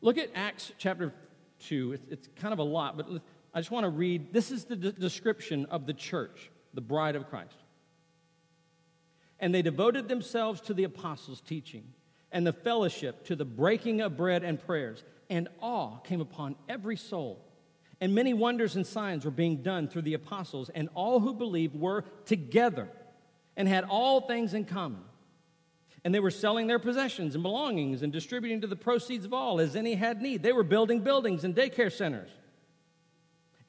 Look 0.01 0.19
at 0.19 0.31
Acts 0.35 0.73
chapter 0.79 1.13
2. 1.61 1.93
It's, 1.93 2.05
it's 2.11 2.29
kind 2.37 2.53
of 2.53 2.61
a 2.61 2.65
lot, 2.65 2.97
but 2.97 3.09
I 3.53 3.61
just 3.61 3.71
want 3.71 3.85
to 3.85 3.91
read. 3.91 4.33
This 4.33 4.51
is 4.51 4.65
the 4.65 4.77
d- 4.77 4.93
description 4.93 5.67
of 5.67 5.87
the 5.87 5.95
church, 5.95 6.51
the 6.75 6.81
bride 6.81 7.17
of 7.17 7.29
Christ. 7.29 7.57
And 9.41 9.55
they 9.55 9.63
devoted 9.63 10.09
themselves 10.09 10.61
to 10.63 10.75
the 10.75 10.85
apostles' 10.85 11.41
teaching 11.41 11.85
and 12.31 12.47
the 12.47 12.53
fellowship, 12.53 13.25
to 13.25 13.35
the 13.35 13.45
breaking 13.45 14.01
of 14.01 14.17
bread 14.17 14.45
and 14.45 14.65
prayers. 14.65 15.03
And 15.29 15.49
awe 15.61 15.97
came 15.99 16.21
upon 16.21 16.57
every 16.69 16.97
soul. 16.97 17.45
And 18.01 18.15
many 18.15 18.33
wonders 18.35 18.77
and 18.77 18.87
signs 18.87 19.25
were 19.25 19.31
being 19.31 19.63
done 19.63 19.89
through 19.89 20.03
the 20.03 20.15
apostles, 20.15 20.71
and 20.71 20.89
all 20.95 21.21
who 21.21 21.35
believed 21.35 21.75
were 21.75 22.05
together 22.25 22.89
and 23.57 23.67
had 23.67 23.85
all 23.85 24.23
things 24.23 24.55
in 24.55 24.65
common 24.65 25.03
and 26.05 26.15
they 26.15 26.21
were 26.21 26.31
selling 26.31 26.67
their 26.67 26.79
possessions 26.79 27.35
and 27.35 27.43
belongings 27.43 28.03
and 28.03 28.13
distributing 28.13 28.61
to 28.63 28.67
the 28.67 28.77
proceeds 28.77 29.25
of 29.25 29.35
all 29.35 29.61
as 29.61 29.77
any 29.77 29.95
had 29.95 30.23
need. 30.23 30.43
They 30.43 30.53
were 30.53 30.63
building 30.63 31.01
buildings 31.01 31.45
and 31.45 31.55
daycare 31.55 31.93
centers. 31.93 32.31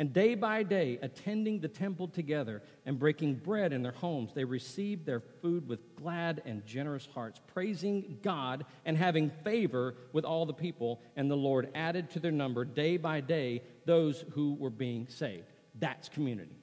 And 0.02 0.12
day 0.12 0.34
by 0.34 0.64
day, 0.64 0.98
attending 1.04 1.60
the 1.60 1.68
temple 1.68 2.08
together 2.08 2.64
and 2.88 2.98
breaking 2.98 3.36
bread 3.36 3.72
in 3.72 3.84
their 3.84 3.92
homes, 3.92 4.34
they 4.34 4.44
received 4.44 5.06
their 5.06 5.20
food 5.20 5.68
with 5.68 5.96
glad 5.96 6.42
and 6.44 6.66
generous 6.66 7.08
hearts, 7.14 7.40
praising 7.54 8.18
God 8.24 8.66
and 8.84 8.98
having 8.98 9.30
favor 9.44 9.94
with 10.12 10.26
all 10.26 10.48
the 10.48 10.56
people. 10.56 11.02
And 11.16 11.30
the 11.30 11.38
Lord 11.38 11.70
added 11.76 12.10
to 12.10 12.20
their 12.20 12.32
number 12.32 12.66
day 12.66 12.98
by 12.98 13.22
day 13.22 13.62
those 13.86 14.26
who 14.32 14.56
were 14.56 14.72
being 14.72 15.08
saved. 15.08 15.54
That's 15.78 16.10
community. 16.10 16.58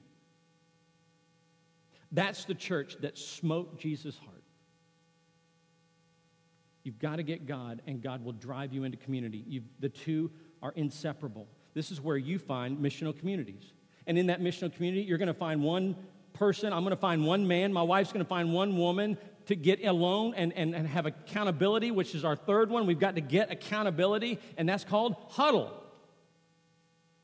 That's 2.11 2.43
the 2.43 2.55
church 2.55 2.97
that 2.99 3.17
smote 3.17 3.79
Jesus' 3.79 4.17
heart. 4.17 4.43
You've 6.83 6.99
got 6.99 7.15
to 7.15 7.23
get 7.23 7.45
God, 7.45 7.83
and 7.87 8.01
God 8.01 8.21
will 8.21 8.33
drive 8.33 8.73
you 8.73 8.83
into 8.83 8.97
community. 8.97 9.45
You've, 9.47 9.63
the 9.79 9.87
two 9.87 10.29
are 10.61 10.73
inseparable. 10.75 11.47
This 11.73 11.91
is 11.91 12.01
where 12.01 12.17
you 12.17 12.39
find 12.39 12.77
missional 12.77 13.17
communities. 13.17 13.73
And 14.07 14.17
in 14.17 14.27
that 14.27 14.41
missional 14.41 14.73
community, 14.73 15.03
you're 15.03 15.17
going 15.17 15.27
to 15.27 15.33
find 15.33 15.63
one 15.63 15.95
person. 16.33 16.73
I'm 16.73 16.83
going 16.83 16.95
to 16.95 17.01
find 17.01 17.25
one 17.25 17.47
man. 17.47 17.71
My 17.71 17.83
wife's 17.83 18.11
going 18.11 18.25
to 18.25 18.29
find 18.29 18.53
one 18.53 18.77
woman 18.77 19.17
to 19.45 19.55
get 19.55 19.83
alone 19.85 20.33
and, 20.35 20.53
and, 20.53 20.75
and 20.75 20.87
have 20.87 21.05
accountability, 21.05 21.91
which 21.91 22.15
is 22.15 22.25
our 22.25 22.35
third 22.35 22.69
one. 22.69 22.85
We've 22.85 22.99
got 22.99 23.15
to 23.15 23.21
get 23.21 23.51
accountability, 23.51 24.39
and 24.57 24.67
that's 24.67 24.83
called 24.83 25.15
huddle. 25.29 25.71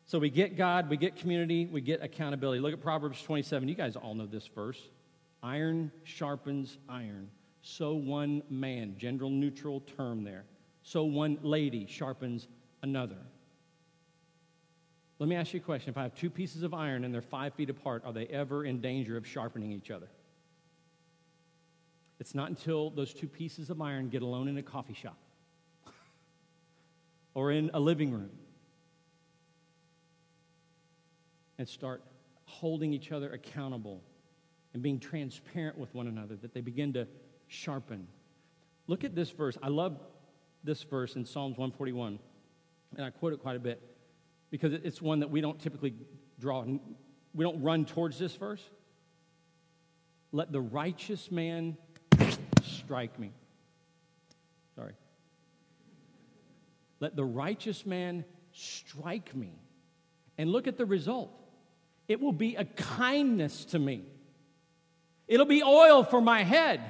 So 0.06 0.20
we 0.20 0.30
get 0.30 0.56
God, 0.56 0.90
we 0.90 0.98
get 0.98 1.16
community, 1.16 1.66
we 1.66 1.82
get 1.82 2.04
accountability. 2.04 2.62
Look 2.62 2.74
at 2.74 2.82
Proverbs 2.82 3.22
27. 3.24 3.68
You 3.68 3.76
guys 3.76 3.96
all 3.96 4.14
know 4.14 4.28
this 4.28 4.48
verse. 4.48 4.80
Iron 5.42 5.92
sharpens 6.04 6.78
iron 6.88 7.30
so 7.66 7.96
one 7.96 8.44
man, 8.48 8.96
gender 8.96 9.28
neutral 9.28 9.82
term 9.98 10.24
there, 10.24 10.46
so 10.84 11.04
one 11.04 11.40
lady 11.42 11.88
sharpens 11.90 12.48
another. 12.84 13.18
Let 15.18 15.30
me 15.30 15.36
ask 15.36 15.54
you 15.54 15.60
a 15.60 15.64
question. 15.64 15.90
If 15.90 15.98
I 15.98 16.04
have 16.04 16.16
two 16.16 16.30
pieces 16.30 16.64
of 16.64 16.74
iron 16.74 17.06
and 17.06 17.14
they're 17.14 17.22
five 17.22 17.54
feet 17.54 17.70
apart, 17.70 18.04
are 18.06 18.12
they 18.12 18.26
ever 18.28 18.66
in 18.66 18.82
danger 18.82 19.16
of 19.16 19.26
sharpening 19.26 19.72
each 19.72 19.90
other? 19.92 20.08
It's 22.20 22.36
not 22.36 22.50
until 22.50 22.90
those 22.90 23.14
two 23.14 23.28
pieces 23.28 23.70
of 23.70 23.82
iron 23.82 24.10
get 24.10 24.22
alone 24.22 24.48
in 24.48 24.58
a 24.58 24.64
coffee 24.64 24.94
shop 24.94 25.18
or 27.34 27.52
in 27.52 27.72
a 27.74 27.80
living 27.80 28.12
room 28.12 28.32
and 31.58 31.68
start 31.68 32.04
holding 32.46 32.94
each 32.94 33.12
other 33.12 33.32
accountable 33.34 34.02
and 34.74 34.84
being 34.84 35.00
transparent 35.00 35.78
with 35.78 35.94
one 35.94 36.08
another 36.08 36.36
that 36.36 36.54
they 36.54 36.62
begin 36.62 36.94
to 36.94 37.08
sharpen. 37.48 38.08
Look 38.88 39.04
at 39.04 39.16
this 39.16 39.30
verse. 39.32 39.58
I 39.64 39.70
love 39.70 39.98
this 40.64 40.84
verse 40.84 41.16
in 41.16 41.26
Psalms 41.26 41.58
141, 41.58 42.20
and 42.98 43.06
I 43.06 43.10
quote 43.10 43.34
it 43.34 43.40
quite 43.40 43.56
a 43.56 43.60
bit. 43.60 43.82
Because 44.50 44.74
it's 44.74 45.02
one 45.02 45.20
that 45.20 45.30
we 45.30 45.42
don't 45.42 45.60
typically 45.60 45.94
draw, 46.40 46.64
we 47.34 47.44
don't 47.44 47.62
run 47.62 47.86
towards 47.86 48.18
this 48.20 48.36
verse. 48.36 48.64
Let 50.32 50.52
the 50.52 50.62
righteous 50.62 51.32
man 51.32 51.78
strike 52.64 53.18
me. 53.20 53.32
Sorry. 54.76 54.94
Let 57.00 57.16
the 57.16 57.26
righteous 57.26 57.86
man 57.86 58.26
strike 58.52 59.36
me. 59.36 59.54
And 60.38 60.50
look 60.50 60.68
at 60.68 60.78
the 60.78 60.86
result. 60.86 61.32
It 62.08 62.20
will 62.20 62.34
be 62.34 62.56
a 62.56 62.66
kindness 62.66 63.66
to 63.66 63.80
me. 63.80 64.04
It'll 65.28 65.46
be 65.46 65.64
oil 65.64 66.04
for 66.04 66.22
my 66.22 66.44
head. 66.44 66.82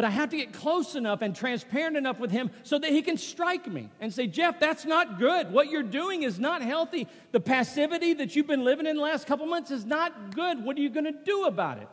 But 0.00 0.06
I 0.06 0.10
have 0.12 0.30
to 0.30 0.38
get 0.38 0.54
close 0.54 0.94
enough 0.94 1.20
and 1.20 1.36
transparent 1.36 1.94
enough 1.94 2.18
with 2.18 2.30
him 2.30 2.50
so 2.62 2.78
that 2.78 2.90
he 2.90 3.02
can 3.02 3.18
strike 3.18 3.70
me 3.70 3.90
and 4.00 4.10
say, 4.10 4.26
Jeff, 4.26 4.58
that's 4.58 4.86
not 4.86 5.18
good. 5.18 5.52
What 5.52 5.68
you're 5.68 5.82
doing 5.82 6.22
is 6.22 6.38
not 6.38 6.62
healthy. 6.62 7.06
The 7.32 7.40
passivity 7.40 8.14
that 8.14 8.34
you've 8.34 8.46
been 8.46 8.64
living 8.64 8.86
in 8.86 8.96
the 8.96 9.02
last 9.02 9.26
couple 9.26 9.44
months 9.44 9.70
is 9.70 9.84
not 9.84 10.34
good. 10.34 10.64
What 10.64 10.78
are 10.78 10.80
you 10.80 10.88
going 10.88 11.04
to 11.04 11.12
do 11.12 11.44
about 11.44 11.82
it? 11.82 11.88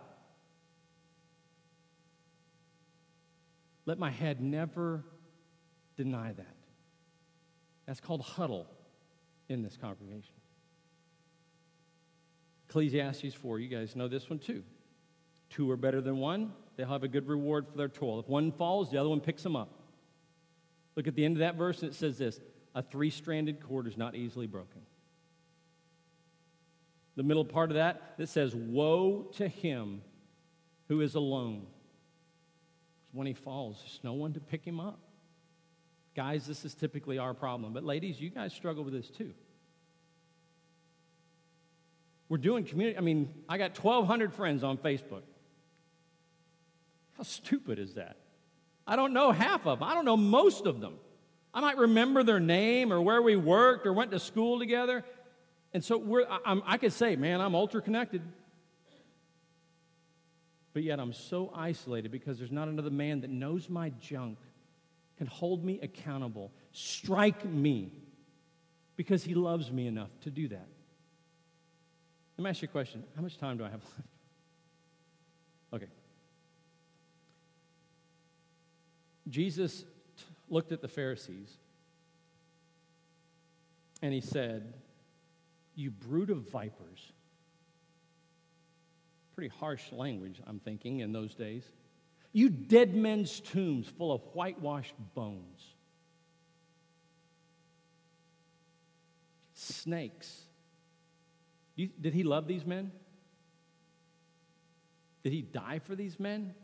Let 3.85 3.99
my 3.99 4.09
head 4.09 4.39
never 4.39 5.03
deny 5.97 6.31
that. 6.31 6.55
That's 7.87 7.99
called 7.99 8.21
huddle 8.21 8.67
in 9.49 9.63
this 9.63 9.75
congregation. 9.75 10.31
Ecclesiastes 12.69 13.33
4, 13.33 13.59
you 13.59 13.67
guys 13.67 13.97
know 13.97 14.07
this 14.07 14.29
one 14.29 14.39
too. 14.39 14.63
Two 15.49 15.69
are 15.71 15.75
better 15.75 15.99
than 15.99 16.19
one, 16.19 16.53
they'll 16.77 16.87
have 16.87 17.03
a 17.03 17.07
good 17.07 17.27
reward 17.27 17.67
for 17.67 17.77
their 17.77 17.89
toil. 17.89 18.19
If 18.19 18.29
one 18.29 18.51
falls, 18.51 18.91
the 18.91 18.97
other 18.97 19.09
one 19.09 19.19
picks 19.19 19.43
them 19.43 19.55
up. 19.55 19.69
Look 20.95 21.07
at 21.07 21.15
the 21.15 21.25
end 21.25 21.35
of 21.35 21.39
that 21.39 21.55
verse, 21.55 21.81
and 21.81 21.91
it 21.91 21.95
says 21.95 22.17
this 22.17 22.39
A 22.73 22.81
three 22.81 23.09
stranded 23.09 23.59
cord 23.59 23.87
is 23.87 23.97
not 23.97 24.15
easily 24.15 24.47
broken. 24.47 24.81
The 27.15 27.23
middle 27.23 27.45
part 27.45 27.71
of 27.71 27.75
that, 27.75 28.13
that 28.17 28.29
says, 28.29 28.55
Woe 28.55 29.27
to 29.37 29.47
him 29.47 30.01
who 30.87 31.01
is 31.01 31.15
alone. 31.15 31.65
When 33.11 33.25
he 33.25 33.33
falls, 33.33 33.79
there's 33.81 33.99
no 34.03 34.13
one 34.13 34.33
to 34.33 34.39
pick 34.39 34.63
him 34.63 34.79
up. 34.79 34.99
Guys, 36.15 36.45
this 36.45 36.63
is 36.65 36.75
typically 36.75 37.17
our 37.17 37.33
problem. 37.33 37.73
But 37.73 37.83
ladies, 37.83 38.21
you 38.21 38.29
guys 38.29 38.53
struggle 38.53 38.83
with 38.83 38.93
this 38.93 39.09
too. 39.09 39.33
We're 42.29 42.37
doing 42.37 42.65
community. 42.65 42.97
I 42.97 43.01
mean, 43.01 43.33
I 43.47 43.57
got 43.57 43.77
1,200 43.77 44.33
friends 44.33 44.63
on 44.63 44.77
Facebook. 44.77 45.21
How 47.17 47.23
stupid 47.23 47.79
is 47.79 47.95
that? 47.95 48.17
I 48.85 48.95
don't 48.95 49.13
know 49.13 49.31
half 49.31 49.65
of 49.65 49.79
them. 49.79 49.89
I 49.89 49.93
don't 49.93 50.05
know 50.05 50.17
most 50.17 50.65
of 50.65 50.79
them. 50.79 50.95
I 51.53 51.59
might 51.59 51.77
remember 51.77 52.23
their 52.23 52.39
name 52.39 52.93
or 52.93 53.01
where 53.01 53.21
we 53.21 53.35
worked 53.35 53.87
or 53.87 53.93
went 53.93 54.11
to 54.11 54.19
school 54.19 54.59
together. 54.59 55.03
And 55.73 55.83
so 55.83 55.97
we're, 55.97 56.25
I, 56.29 56.61
I 56.65 56.77
could 56.77 56.93
say, 56.93 57.15
man, 57.15 57.41
I'm 57.41 57.55
ultra 57.55 57.81
connected. 57.81 58.21
But 60.73 60.83
yet 60.83 60.99
I'm 60.99 61.13
so 61.13 61.51
isolated 61.55 62.11
because 62.11 62.37
there's 62.37 62.51
not 62.51 62.67
another 62.67 62.91
man 62.91 63.21
that 63.21 63.31
knows 63.31 63.67
my 63.67 63.89
junk, 63.99 64.37
can 65.17 65.25
hold 65.25 65.65
me 65.65 65.79
accountable, 65.81 66.51
strike 66.71 67.43
me, 67.43 67.91
because 68.95 69.23
he 69.23 69.33
loves 69.33 69.71
me 69.71 69.87
enough 69.87 70.11
to 70.21 70.29
do 70.29 70.47
that. 70.49 70.67
Let 72.37 72.43
me 72.43 72.49
ask 72.51 72.61
you 72.61 72.67
a 72.67 72.71
question. 72.71 73.03
How 73.15 73.23
much 73.23 73.39
time 73.39 73.57
do 73.57 73.63
I 73.63 73.69
have 73.69 73.81
left? 73.83 74.09
Okay. 75.73 75.91
Jesus 79.29 79.85
looked 80.49 80.71
at 80.71 80.81
the 80.81 80.87
Pharisees 80.87 81.49
and 84.01 84.13
he 84.13 84.21
said, 84.21 84.73
You 85.75 85.91
brood 85.91 86.29
of 86.29 86.49
vipers. 86.49 87.11
Pretty 89.35 89.53
harsh 89.59 89.91
language, 89.91 90.41
I'm 90.47 90.59
thinking, 90.59 91.01
in 91.01 91.11
those 91.11 91.35
days. 91.35 91.63
You 92.33 92.49
dead 92.49 92.95
men's 92.95 93.39
tombs 93.39 93.87
full 93.87 94.11
of 94.11 94.21
whitewashed 94.33 94.93
bones. 95.13 95.73
Snakes 99.53 100.47
you, 101.77 101.89
did 102.01 102.13
he 102.15 102.23
love 102.23 102.47
these 102.47 102.65
men? 102.65 102.91
Did 105.23 105.31
he 105.31 105.43
die 105.43 105.79
for 105.79 105.95
these 105.95 106.19
men? 106.19 106.55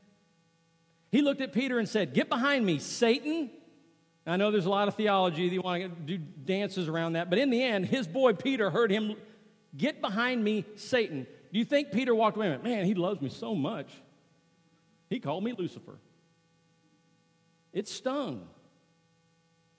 He 1.13 1.21
looked 1.21 1.41
at 1.41 1.53
Peter 1.53 1.77
and 1.77 1.87
said, 1.87 2.15
Get 2.15 2.27
behind 2.27 2.65
me, 2.65 2.79
Satan. 2.79 3.51
I 4.25 4.35
know 4.35 4.49
there's 4.49 4.65
a 4.65 4.71
lot 4.71 4.87
of 4.87 4.95
theology 4.95 5.47
that 5.47 5.53
you 5.53 5.61
want 5.61 5.83
to 5.83 5.87
do 5.89 6.17
dances 6.17 6.87
around 6.87 7.13
that, 7.13 7.29
but 7.29 7.37
in 7.37 7.51
the 7.51 7.61
end, 7.61 7.85
his 7.85 8.07
boy 8.07 8.33
Peter 8.33 8.71
heard 8.71 8.89
him, 8.89 9.15
Get 9.77 10.01
behind 10.01 10.43
me, 10.43 10.65
Satan. 10.75 11.27
Do 11.51 11.59
you 11.59 11.65
think 11.65 11.91
Peter 11.91 12.15
walked 12.15 12.35
away 12.35 12.47
and 12.47 12.63
went, 12.63 12.63
Man, 12.63 12.85
he 12.87 12.95
loves 12.95 13.21
me 13.21 13.29
so 13.29 13.53
much? 13.53 13.93
He 15.07 15.19
called 15.19 15.43
me 15.43 15.53
Lucifer. 15.55 15.99
It 17.73 17.87
stung, 17.87 18.47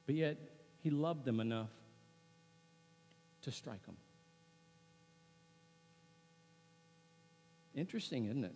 but 0.07 0.15
yet 0.15 0.37
he 0.85 0.91
loved 0.91 1.25
them 1.25 1.41
enough 1.41 1.71
to 3.43 3.51
strike 3.51 3.85
them. 3.87 3.97
Interesting, 7.75 8.27
isn't 8.27 8.45
it? 8.45 8.55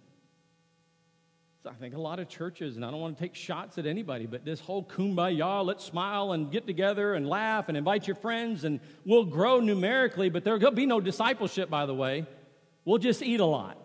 I 1.69 1.75
think 1.75 1.95
a 1.95 2.01
lot 2.01 2.19
of 2.19 2.29
churches, 2.29 2.77
and 2.77 2.85
I 2.85 2.91
don't 2.91 3.01
want 3.01 3.17
to 3.17 3.23
take 3.23 3.35
shots 3.35 3.79
at 3.79 3.87
anybody, 3.87 4.27
but 4.27 4.45
this 4.45 4.61
whole 4.61 4.83
kumbaya, 4.83 5.65
let's 5.65 5.85
smile 5.85 6.33
and 6.33 6.51
get 6.51 6.67
together 6.67 7.15
and 7.15 7.29
laugh 7.29 7.69
and 7.69 7.77
invite 7.77 8.07
your 8.07 8.17
friends, 8.17 8.65
and 8.65 8.81
we'll 9.05 9.25
grow 9.25 9.61
numerically, 9.61 10.31
but 10.31 10.45
there'll 10.45 10.71
be 10.71 10.87
no 10.87 11.01
discipleship, 11.01 11.69
by 11.69 11.87
the 11.87 11.95
way. 11.95 12.27
We'll 12.85 12.99
just 12.99 13.23
eat 13.23 13.41
a 13.41 13.45
lot. 13.45 13.79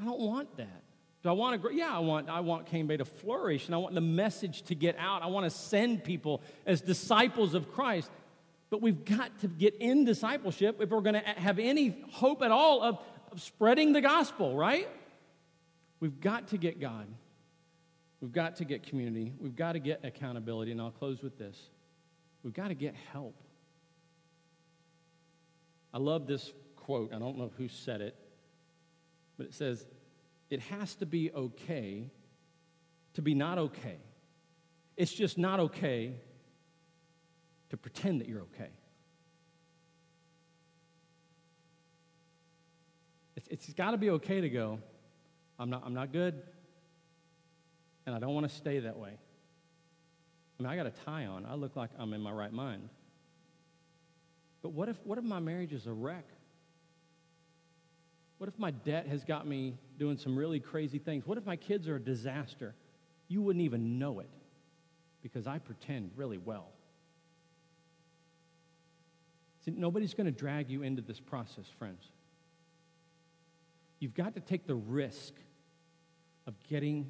I 0.00 0.04
don't 0.04 0.20
want 0.20 0.56
that. 0.58 0.82
Do 1.22 1.28
I 1.28 1.32
want 1.32 1.54
to 1.54 1.58
grow? 1.58 1.70
Yeah, 1.70 1.94
I 1.94 2.00
want, 2.00 2.28
I 2.28 2.40
want 2.40 2.66
Cane 2.66 2.86
Bay 2.86 2.96
to 2.96 3.04
flourish, 3.04 3.66
and 3.66 3.74
I 3.74 3.78
want 3.78 3.94
the 3.94 4.00
message 4.00 4.62
to 4.64 4.74
get 4.74 4.96
out. 4.98 5.22
I 5.22 5.26
want 5.26 5.44
to 5.44 5.50
send 5.50 6.04
people 6.04 6.42
as 6.66 6.80
disciples 6.80 7.54
of 7.54 7.72
Christ. 7.72 8.10
But 8.70 8.80
we've 8.80 9.04
got 9.04 9.38
to 9.40 9.48
get 9.48 9.76
in 9.76 10.04
discipleship 10.04 10.80
if 10.80 10.88
we're 10.88 11.02
going 11.02 11.14
to 11.14 11.20
have 11.20 11.58
any 11.58 12.04
hope 12.10 12.42
at 12.42 12.50
all 12.50 12.82
of 12.82 12.98
of 13.32 13.40
spreading 13.40 13.92
the 13.92 14.00
gospel, 14.00 14.54
right? 14.54 14.88
We've 16.02 16.20
got 16.20 16.48
to 16.48 16.58
get 16.58 16.80
God. 16.80 17.06
We've 18.20 18.32
got 18.32 18.56
to 18.56 18.64
get 18.64 18.82
community. 18.82 19.32
We've 19.38 19.54
got 19.54 19.74
to 19.74 19.78
get 19.78 20.04
accountability. 20.04 20.72
And 20.72 20.80
I'll 20.80 20.90
close 20.90 21.22
with 21.22 21.38
this 21.38 21.56
we've 22.42 22.52
got 22.52 22.68
to 22.68 22.74
get 22.74 22.96
help. 23.12 23.36
I 25.94 25.98
love 25.98 26.26
this 26.26 26.52
quote. 26.74 27.14
I 27.14 27.20
don't 27.20 27.38
know 27.38 27.52
who 27.56 27.68
said 27.68 28.00
it, 28.00 28.16
but 29.38 29.46
it 29.46 29.54
says, 29.54 29.86
It 30.50 30.58
has 30.58 30.96
to 30.96 31.06
be 31.06 31.30
okay 31.30 32.10
to 33.14 33.22
be 33.22 33.36
not 33.36 33.58
okay. 33.58 33.98
It's 34.96 35.12
just 35.12 35.38
not 35.38 35.60
okay 35.60 36.16
to 37.70 37.76
pretend 37.76 38.22
that 38.22 38.28
you're 38.28 38.42
okay. 38.54 38.70
It's, 43.36 43.46
it's 43.46 43.72
got 43.72 43.92
to 43.92 43.98
be 43.98 44.10
okay 44.10 44.40
to 44.40 44.48
go, 44.48 44.80
I'm 45.58 45.70
not, 45.70 45.82
I'm 45.84 45.94
not 45.94 46.12
good, 46.12 46.42
and 48.06 48.14
I 48.14 48.18
don't 48.18 48.34
want 48.34 48.48
to 48.48 48.54
stay 48.54 48.80
that 48.80 48.98
way. 48.98 49.10
I 49.10 50.62
mean, 50.62 50.70
I 50.70 50.76
got 50.76 50.86
a 50.86 50.92
tie 51.04 51.26
on. 51.26 51.46
I 51.46 51.54
look 51.54 51.76
like 51.76 51.90
I'm 51.98 52.12
in 52.12 52.20
my 52.20 52.32
right 52.32 52.52
mind. 52.52 52.88
But 54.62 54.70
what 54.70 54.88
if, 54.88 54.96
what 55.04 55.18
if 55.18 55.24
my 55.24 55.40
marriage 55.40 55.72
is 55.72 55.86
a 55.86 55.92
wreck? 55.92 56.24
What 58.38 58.48
if 58.48 58.58
my 58.58 58.70
debt 58.70 59.06
has 59.06 59.24
got 59.24 59.46
me 59.46 59.74
doing 59.98 60.16
some 60.16 60.36
really 60.36 60.60
crazy 60.60 60.98
things? 60.98 61.26
What 61.26 61.38
if 61.38 61.46
my 61.46 61.56
kids 61.56 61.88
are 61.88 61.96
a 61.96 62.00
disaster? 62.00 62.74
You 63.28 63.40
wouldn't 63.42 63.64
even 63.64 63.98
know 63.98 64.20
it 64.20 64.28
because 65.22 65.46
I 65.46 65.58
pretend 65.58 66.10
really 66.16 66.38
well. 66.38 66.68
See, 69.64 69.70
nobody's 69.70 70.14
going 70.14 70.26
to 70.26 70.32
drag 70.32 70.68
you 70.68 70.82
into 70.82 71.02
this 71.02 71.20
process, 71.20 71.66
friends. 71.78 72.04
You've 74.02 74.14
got 74.14 74.34
to 74.34 74.40
take 74.40 74.66
the 74.66 74.74
risk 74.74 75.32
of 76.48 76.54
getting, 76.68 77.08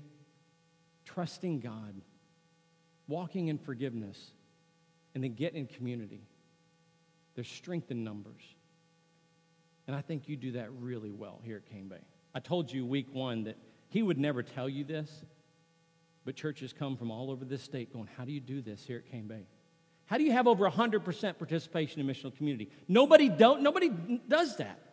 trusting 1.06 1.60
God, 1.60 1.94
walking 3.08 3.48
in 3.48 3.56
forgiveness, 3.56 4.32
and 5.14 5.24
then 5.24 5.32
get 5.32 5.54
in 5.54 5.66
community. 5.66 6.20
There's 7.34 7.48
strength 7.48 7.90
in 7.90 8.04
numbers. 8.04 8.42
And 9.86 9.96
I 9.96 10.02
think 10.02 10.28
you 10.28 10.36
do 10.36 10.52
that 10.52 10.70
really 10.70 11.10
well 11.10 11.40
here 11.42 11.56
at 11.56 11.72
Cane 11.72 11.88
Bay. 11.88 12.02
I 12.34 12.40
told 12.40 12.70
you 12.70 12.84
week 12.84 13.06
one 13.10 13.44
that 13.44 13.56
he 13.88 14.02
would 14.02 14.18
never 14.18 14.42
tell 14.42 14.68
you 14.68 14.84
this, 14.84 15.24
but 16.26 16.36
churches 16.36 16.74
come 16.74 16.98
from 16.98 17.10
all 17.10 17.30
over 17.30 17.46
this 17.46 17.62
state 17.62 17.90
going, 17.90 18.10
How 18.18 18.26
do 18.26 18.32
you 18.32 18.40
do 18.40 18.60
this 18.60 18.84
here 18.84 18.98
at 18.98 19.10
Cane 19.10 19.28
Bay? 19.28 19.46
How 20.04 20.18
do 20.18 20.24
you 20.24 20.32
have 20.32 20.46
over 20.46 20.68
100% 20.68 21.38
participation 21.38 22.02
in 22.02 22.06
missional 22.06 22.36
community? 22.36 22.68
Nobody, 22.86 23.30
don't, 23.30 23.62
nobody 23.62 23.88
does 24.28 24.58
that. 24.58 24.91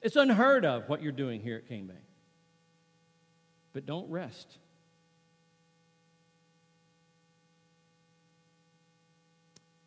It's 0.00 0.16
unheard 0.16 0.64
of 0.64 0.88
what 0.88 1.02
you're 1.02 1.12
doing 1.12 1.40
here 1.40 1.56
at 1.56 1.68
Cane 1.68 1.86
Bay. 1.86 1.94
But 3.72 3.86
don't 3.86 4.08
rest. 4.10 4.58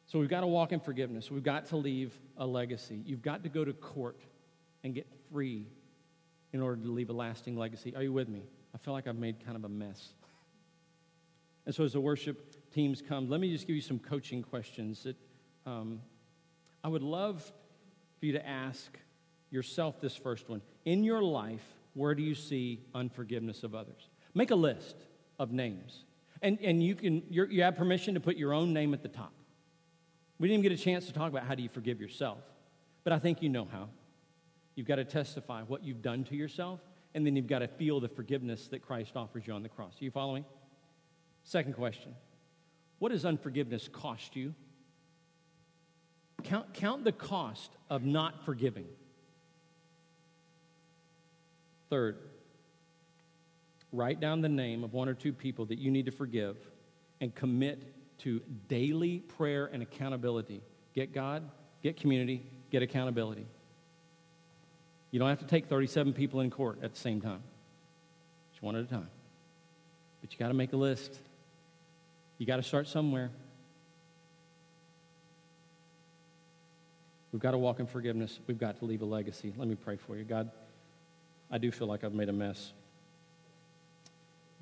So 0.07 0.19
we've 0.19 0.29
got 0.29 0.41
to 0.41 0.47
walk 0.47 0.73
in 0.73 0.81
forgiveness. 0.81 1.31
We've 1.31 1.43
got 1.43 1.67
to 1.67 1.77
leave 1.77 2.13
a 2.37 2.45
legacy. 2.45 3.01
You've 3.05 3.21
got 3.21 3.43
to 3.43 3.49
go 3.49 3.63
to 3.63 3.71
court 3.71 4.19
and 4.83 4.93
get 4.93 5.07
free 5.31 5.67
in 6.51 6.61
order 6.61 6.81
to 6.83 6.91
leave 6.91 7.09
a 7.09 7.13
lasting 7.13 7.55
legacy. 7.55 7.95
Are 7.95 8.03
you 8.03 8.11
with 8.11 8.27
me? 8.27 8.41
I 8.75 8.77
feel 8.77 8.93
like 8.93 9.07
I've 9.07 9.17
made 9.17 9.45
kind 9.45 9.55
of 9.55 9.63
a 9.63 9.69
mess. 9.69 10.09
And 11.65 11.73
so 11.73 11.85
as 11.85 11.93
the 11.93 12.01
worship 12.01 12.71
teams 12.73 13.01
come, 13.01 13.29
let 13.29 13.39
me 13.39 13.51
just 13.51 13.67
give 13.67 13.75
you 13.75 13.81
some 13.81 13.99
coaching 13.99 14.43
questions 14.43 15.03
that 15.03 15.15
um, 15.65 16.01
I 16.83 16.89
would 16.89 17.03
love 17.03 17.41
for 18.19 18.25
you 18.25 18.33
to 18.33 18.45
ask 18.45 18.97
yourself 19.51 20.01
this 20.01 20.15
first 20.15 20.49
one. 20.49 20.61
In 20.85 21.03
your 21.03 21.21
life, 21.21 21.63
where 21.93 22.15
do 22.15 22.23
you 22.23 22.33
see 22.33 22.81
unforgiveness 22.95 23.63
of 23.63 23.75
others? 23.75 24.09
Make 24.33 24.51
a 24.51 24.55
list 24.55 24.95
of 25.37 25.51
names. 25.51 26.05
And, 26.41 26.57
and 26.61 26.81
you, 26.81 26.95
can, 26.95 27.23
you 27.29 27.61
have 27.63 27.75
permission 27.75 28.15
to 28.15 28.19
put 28.19 28.37
your 28.37 28.53
own 28.53 28.73
name 28.73 28.93
at 28.93 29.03
the 29.03 29.09
top. 29.09 29.33
We 30.39 30.47
didn't 30.47 30.63
even 30.63 30.71
get 30.71 30.79
a 30.79 30.83
chance 30.83 31.05
to 31.05 31.13
talk 31.13 31.29
about 31.29 31.43
how 31.43 31.53
do 31.53 31.61
you 31.61 31.69
forgive 31.69 32.01
yourself, 32.01 32.39
but 33.03 33.13
I 33.13 33.19
think 33.19 33.43
you 33.43 33.49
know 33.49 33.67
how. 33.71 33.89
You've 34.73 34.87
got 34.87 34.95
to 34.95 35.05
testify 35.05 35.61
what 35.63 35.83
you've 35.83 36.01
done 36.01 36.23
to 36.25 36.35
yourself, 36.35 36.79
and 37.13 37.25
then 37.27 37.35
you've 37.35 37.45
got 37.45 37.59
to 37.59 37.67
feel 37.67 37.99
the 37.99 38.07
forgiveness 38.07 38.67
that 38.69 38.81
Christ 38.81 39.11
offers 39.15 39.45
you 39.45 39.53
on 39.53 39.61
the 39.61 39.69
cross. 39.69 39.93
Are 40.01 40.03
you 40.03 40.09
following? 40.09 40.45
Second 41.43 41.73
question 41.73 42.15
What 42.99 43.11
does 43.11 43.25
unforgiveness 43.25 43.87
cost 43.87 44.35
you? 44.35 44.55
Count, 46.43 46.73
count 46.73 47.03
the 47.03 47.11
cost 47.11 47.71
of 47.89 48.03
not 48.03 48.43
forgiving. 48.45 48.87
Third, 51.91 52.17
write 53.91 54.21
down 54.21 54.39
the 54.39 54.49
name 54.49 54.85
of 54.85 54.93
one 54.93 55.09
or 55.09 55.13
two 55.13 55.33
people 55.33 55.65
that 55.65 55.77
you 55.77 55.91
need 55.91 56.05
to 56.05 56.11
forgive 56.11 56.55
and 57.19 57.35
commit 57.35 57.83
to 58.19 58.41
daily 58.69 59.19
prayer 59.19 59.69
and 59.71 59.83
accountability. 59.83 60.61
Get 60.95 61.13
God, 61.13 61.43
get 61.83 61.97
community, 61.97 62.43
get 62.71 62.81
accountability. 62.81 63.45
You 65.11 65.19
don't 65.19 65.27
have 65.27 65.39
to 65.39 65.45
take 65.45 65.65
37 65.67 66.13
people 66.13 66.39
in 66.39 66.49
court 66.49 66.79
at 66.81 66.93
the 66.93 66.99
same 66.99 67.19
time, 67.19 67.43
just 68.53 68.63
one 68.63 68.77
at 68.77 68.85
a 68.85 68.87
time. 68.87 69.09
But 70.21 70.31
you 70.31 70.39
got 70.39 70.47
to 70.47 70.53
make 70.53 70.71
a 70.71 70.77
list. 70.77 71.13
You 72.37 72.45
got 72.45 72.55
to 72.55 72.63
start 72.63 72.87
somewhere. 72.87 73.31
We've 77.33 77.41
got 77.41 77.51
to 77.51 77.57
walk 77.57 77.81
in 77.81 77.85
forgiveness. 77.85 78.39
We've 78.47 78.57
got 78.57 78.79
to 78.79 78.85
leave 78.85 79.01
a 79.01 79.05
legacy. 79.05 79.53
Let 79.57 79.67
me 79.67 79.75
pray 79.75 79.97
for 79.97 80.15
you. 80.15 80.23
God, 80.23 80.51
I 81.51 81.57
do 81.57 81.69
feel 81.69 81.87
like 81.87 82.05
I've 82.05 82.13
made 82.13 82.29
a 82.29 82.33
mess. 82.33 82.71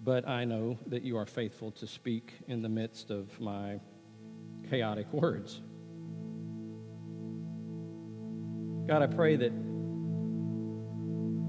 But 0.03 0.27
I 0.27 0.43
know 0.45 0.79
that 0.87 1.03
you 1.03 1.17
are 1.17 1.25
faithful 1.27 1.71
to 1.73 1.85
speak 1.85 2.33
in 2.47 2.63
the 2.63 2.69
midst 2.69 3.11
of 3.11 3.39
my 3.39 3.79
chaotic 4.69 5.11
words. 5.13 5.61
God, 8.87 9.03
I 9.03 9.07
pray 9.07 9.35
that 9.35 9.51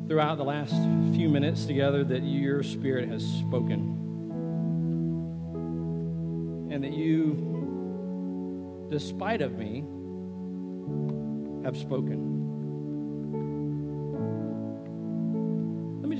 throughout 0.08 0.36
the 0.36 0.44
last 0.44 0.74
few 1.14 1.30
minutes 1.30 1.64
together 1.64 2.04
that 2.04 2.22
your 2.22 2.62
spirit 2.62 3.08
has 3.08 3.24
spoken 3.24 3.96
and 6.70 6.84
that 6.84 6.92
you 6.92 8.88
despite 8.90 9.40
of 9.40 9.56
me 9.56 9.84
have 11.64 11.76
spoken 11.78 12.39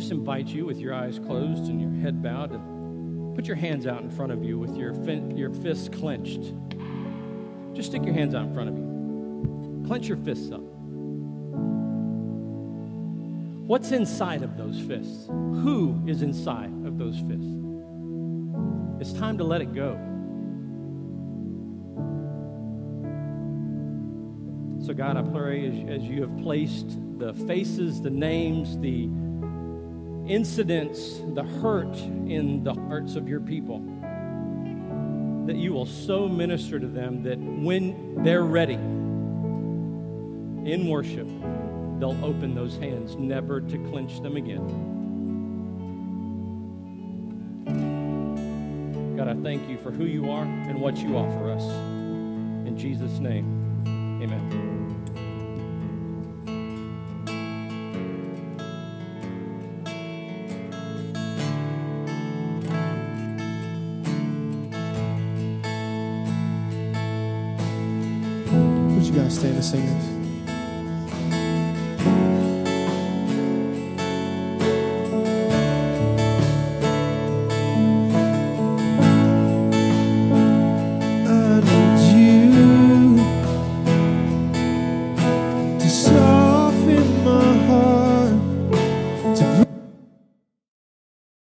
just 0.00 0.12
invite 0.12 0.46
you 0.46 0.64
with 0.64 0.78
your 0.78 0.94
eyes 0.94 1.18
closed 1.18 1.64
and 1.64 1.78
your 1.78 1.90
head 2.00 2.22
bowed 2.22 2.50
to 2.50 3.32
put 3.36 3.46
your 3.46 3.54
hands 3.54 3.86
out 3.86 4.00
in 4.00 4.10
front 4.10 4.32
of 4.32 4.42
you 4.42 4.58
with 4.58 4.74
your, 4.74 4.94
fin- 5.04 5.36
your 5.36 5.50
fists 5.50 5.90
clenched. 5.90 6.54
Just 7.74 7.90
stick 7.90 8.02
your 8.06 8.14
hands 8.14 8.34
out 8.34 8.46
in 8.46 8.54
front 8.54 8.70
of 8.70 8.78
you. 8.78 9.84
Clench 9.86 10.08
your 10.08 10.16
fists 10.16 10.50
up. 10.52 10.62
What's 13.66 13.92
inside 13.92 14.42
of 14.42 14.56
those 14.56 14.80
fists? 14.80 15.26
Who 15.26 16.02
is 16.06 16.22
inside 16.22 16.72
of 16.86 16.96
those 16.96 17.16
fists? 17.16 17.54
It's 19.00 19.12
time 19.12 19.36
to 19.36 19.44
let 19.44 19.60
it 19.60 19.74
go. 19.74 19.98
So, 24.86 24.94
God, 24.94 25.18
I 25.18 25.22
pray 25.30 25.66
as, 25.66 26.00
as 26.00 26.08
you 26.08 26.22
have 26.22 26.38
placed 26.38 26.98
the 27.18 27.34
faces, 27.46 28.00
the 28.00 28.08
names, 28.08 28.78
the 28.78 29.10
incidents, 30.30 31.20
the 31.34 31.42
hurt 31.42 31.96
in 31.98 32.62
the 32.62 32.72
hearts 32.72 33.16
of 33.16 33.28
your 33.28 33.40
people, 33.40 33.80
that 35.46 35.56
you 35.56 35.72
will 35.72 35.86
so 35.86 36.28
minister 36.28 36.78
to 36.78 36.86
them 36.86 37.24
that 37.24 37.38
when 37.38 38.22
they're 38.22 38.44
ready 38.44 38.74
in 40.70 40.86
worship, 40.88 41.26
they'll 41.98 42.24
open 42.24 42.54
those 42.54 42.76
hands, 42.76 43.16
never 43.16 43.60
to 43.60 43.78
clench 43.90 44.20
them 44.22 44.36
again. 44.36 44.86
God, 49.16 49.28
I 49.28 49.34
thank 49.42 49.68
you 49.68 49.78
for 49.78 49.90
who 49.90 50.04
you 50.04 50.30
are 50.30 50.44
and 50.44 50.80
what 50.80 50.96
you 50.98 51.16
offer 51.16 51.50
us. 51.50 51.64
In 51.64 52.76
Jesus' 52.78 53.18
name, 53.18 54.22
amen. 54.22 54.69
Stand 69.70 69.99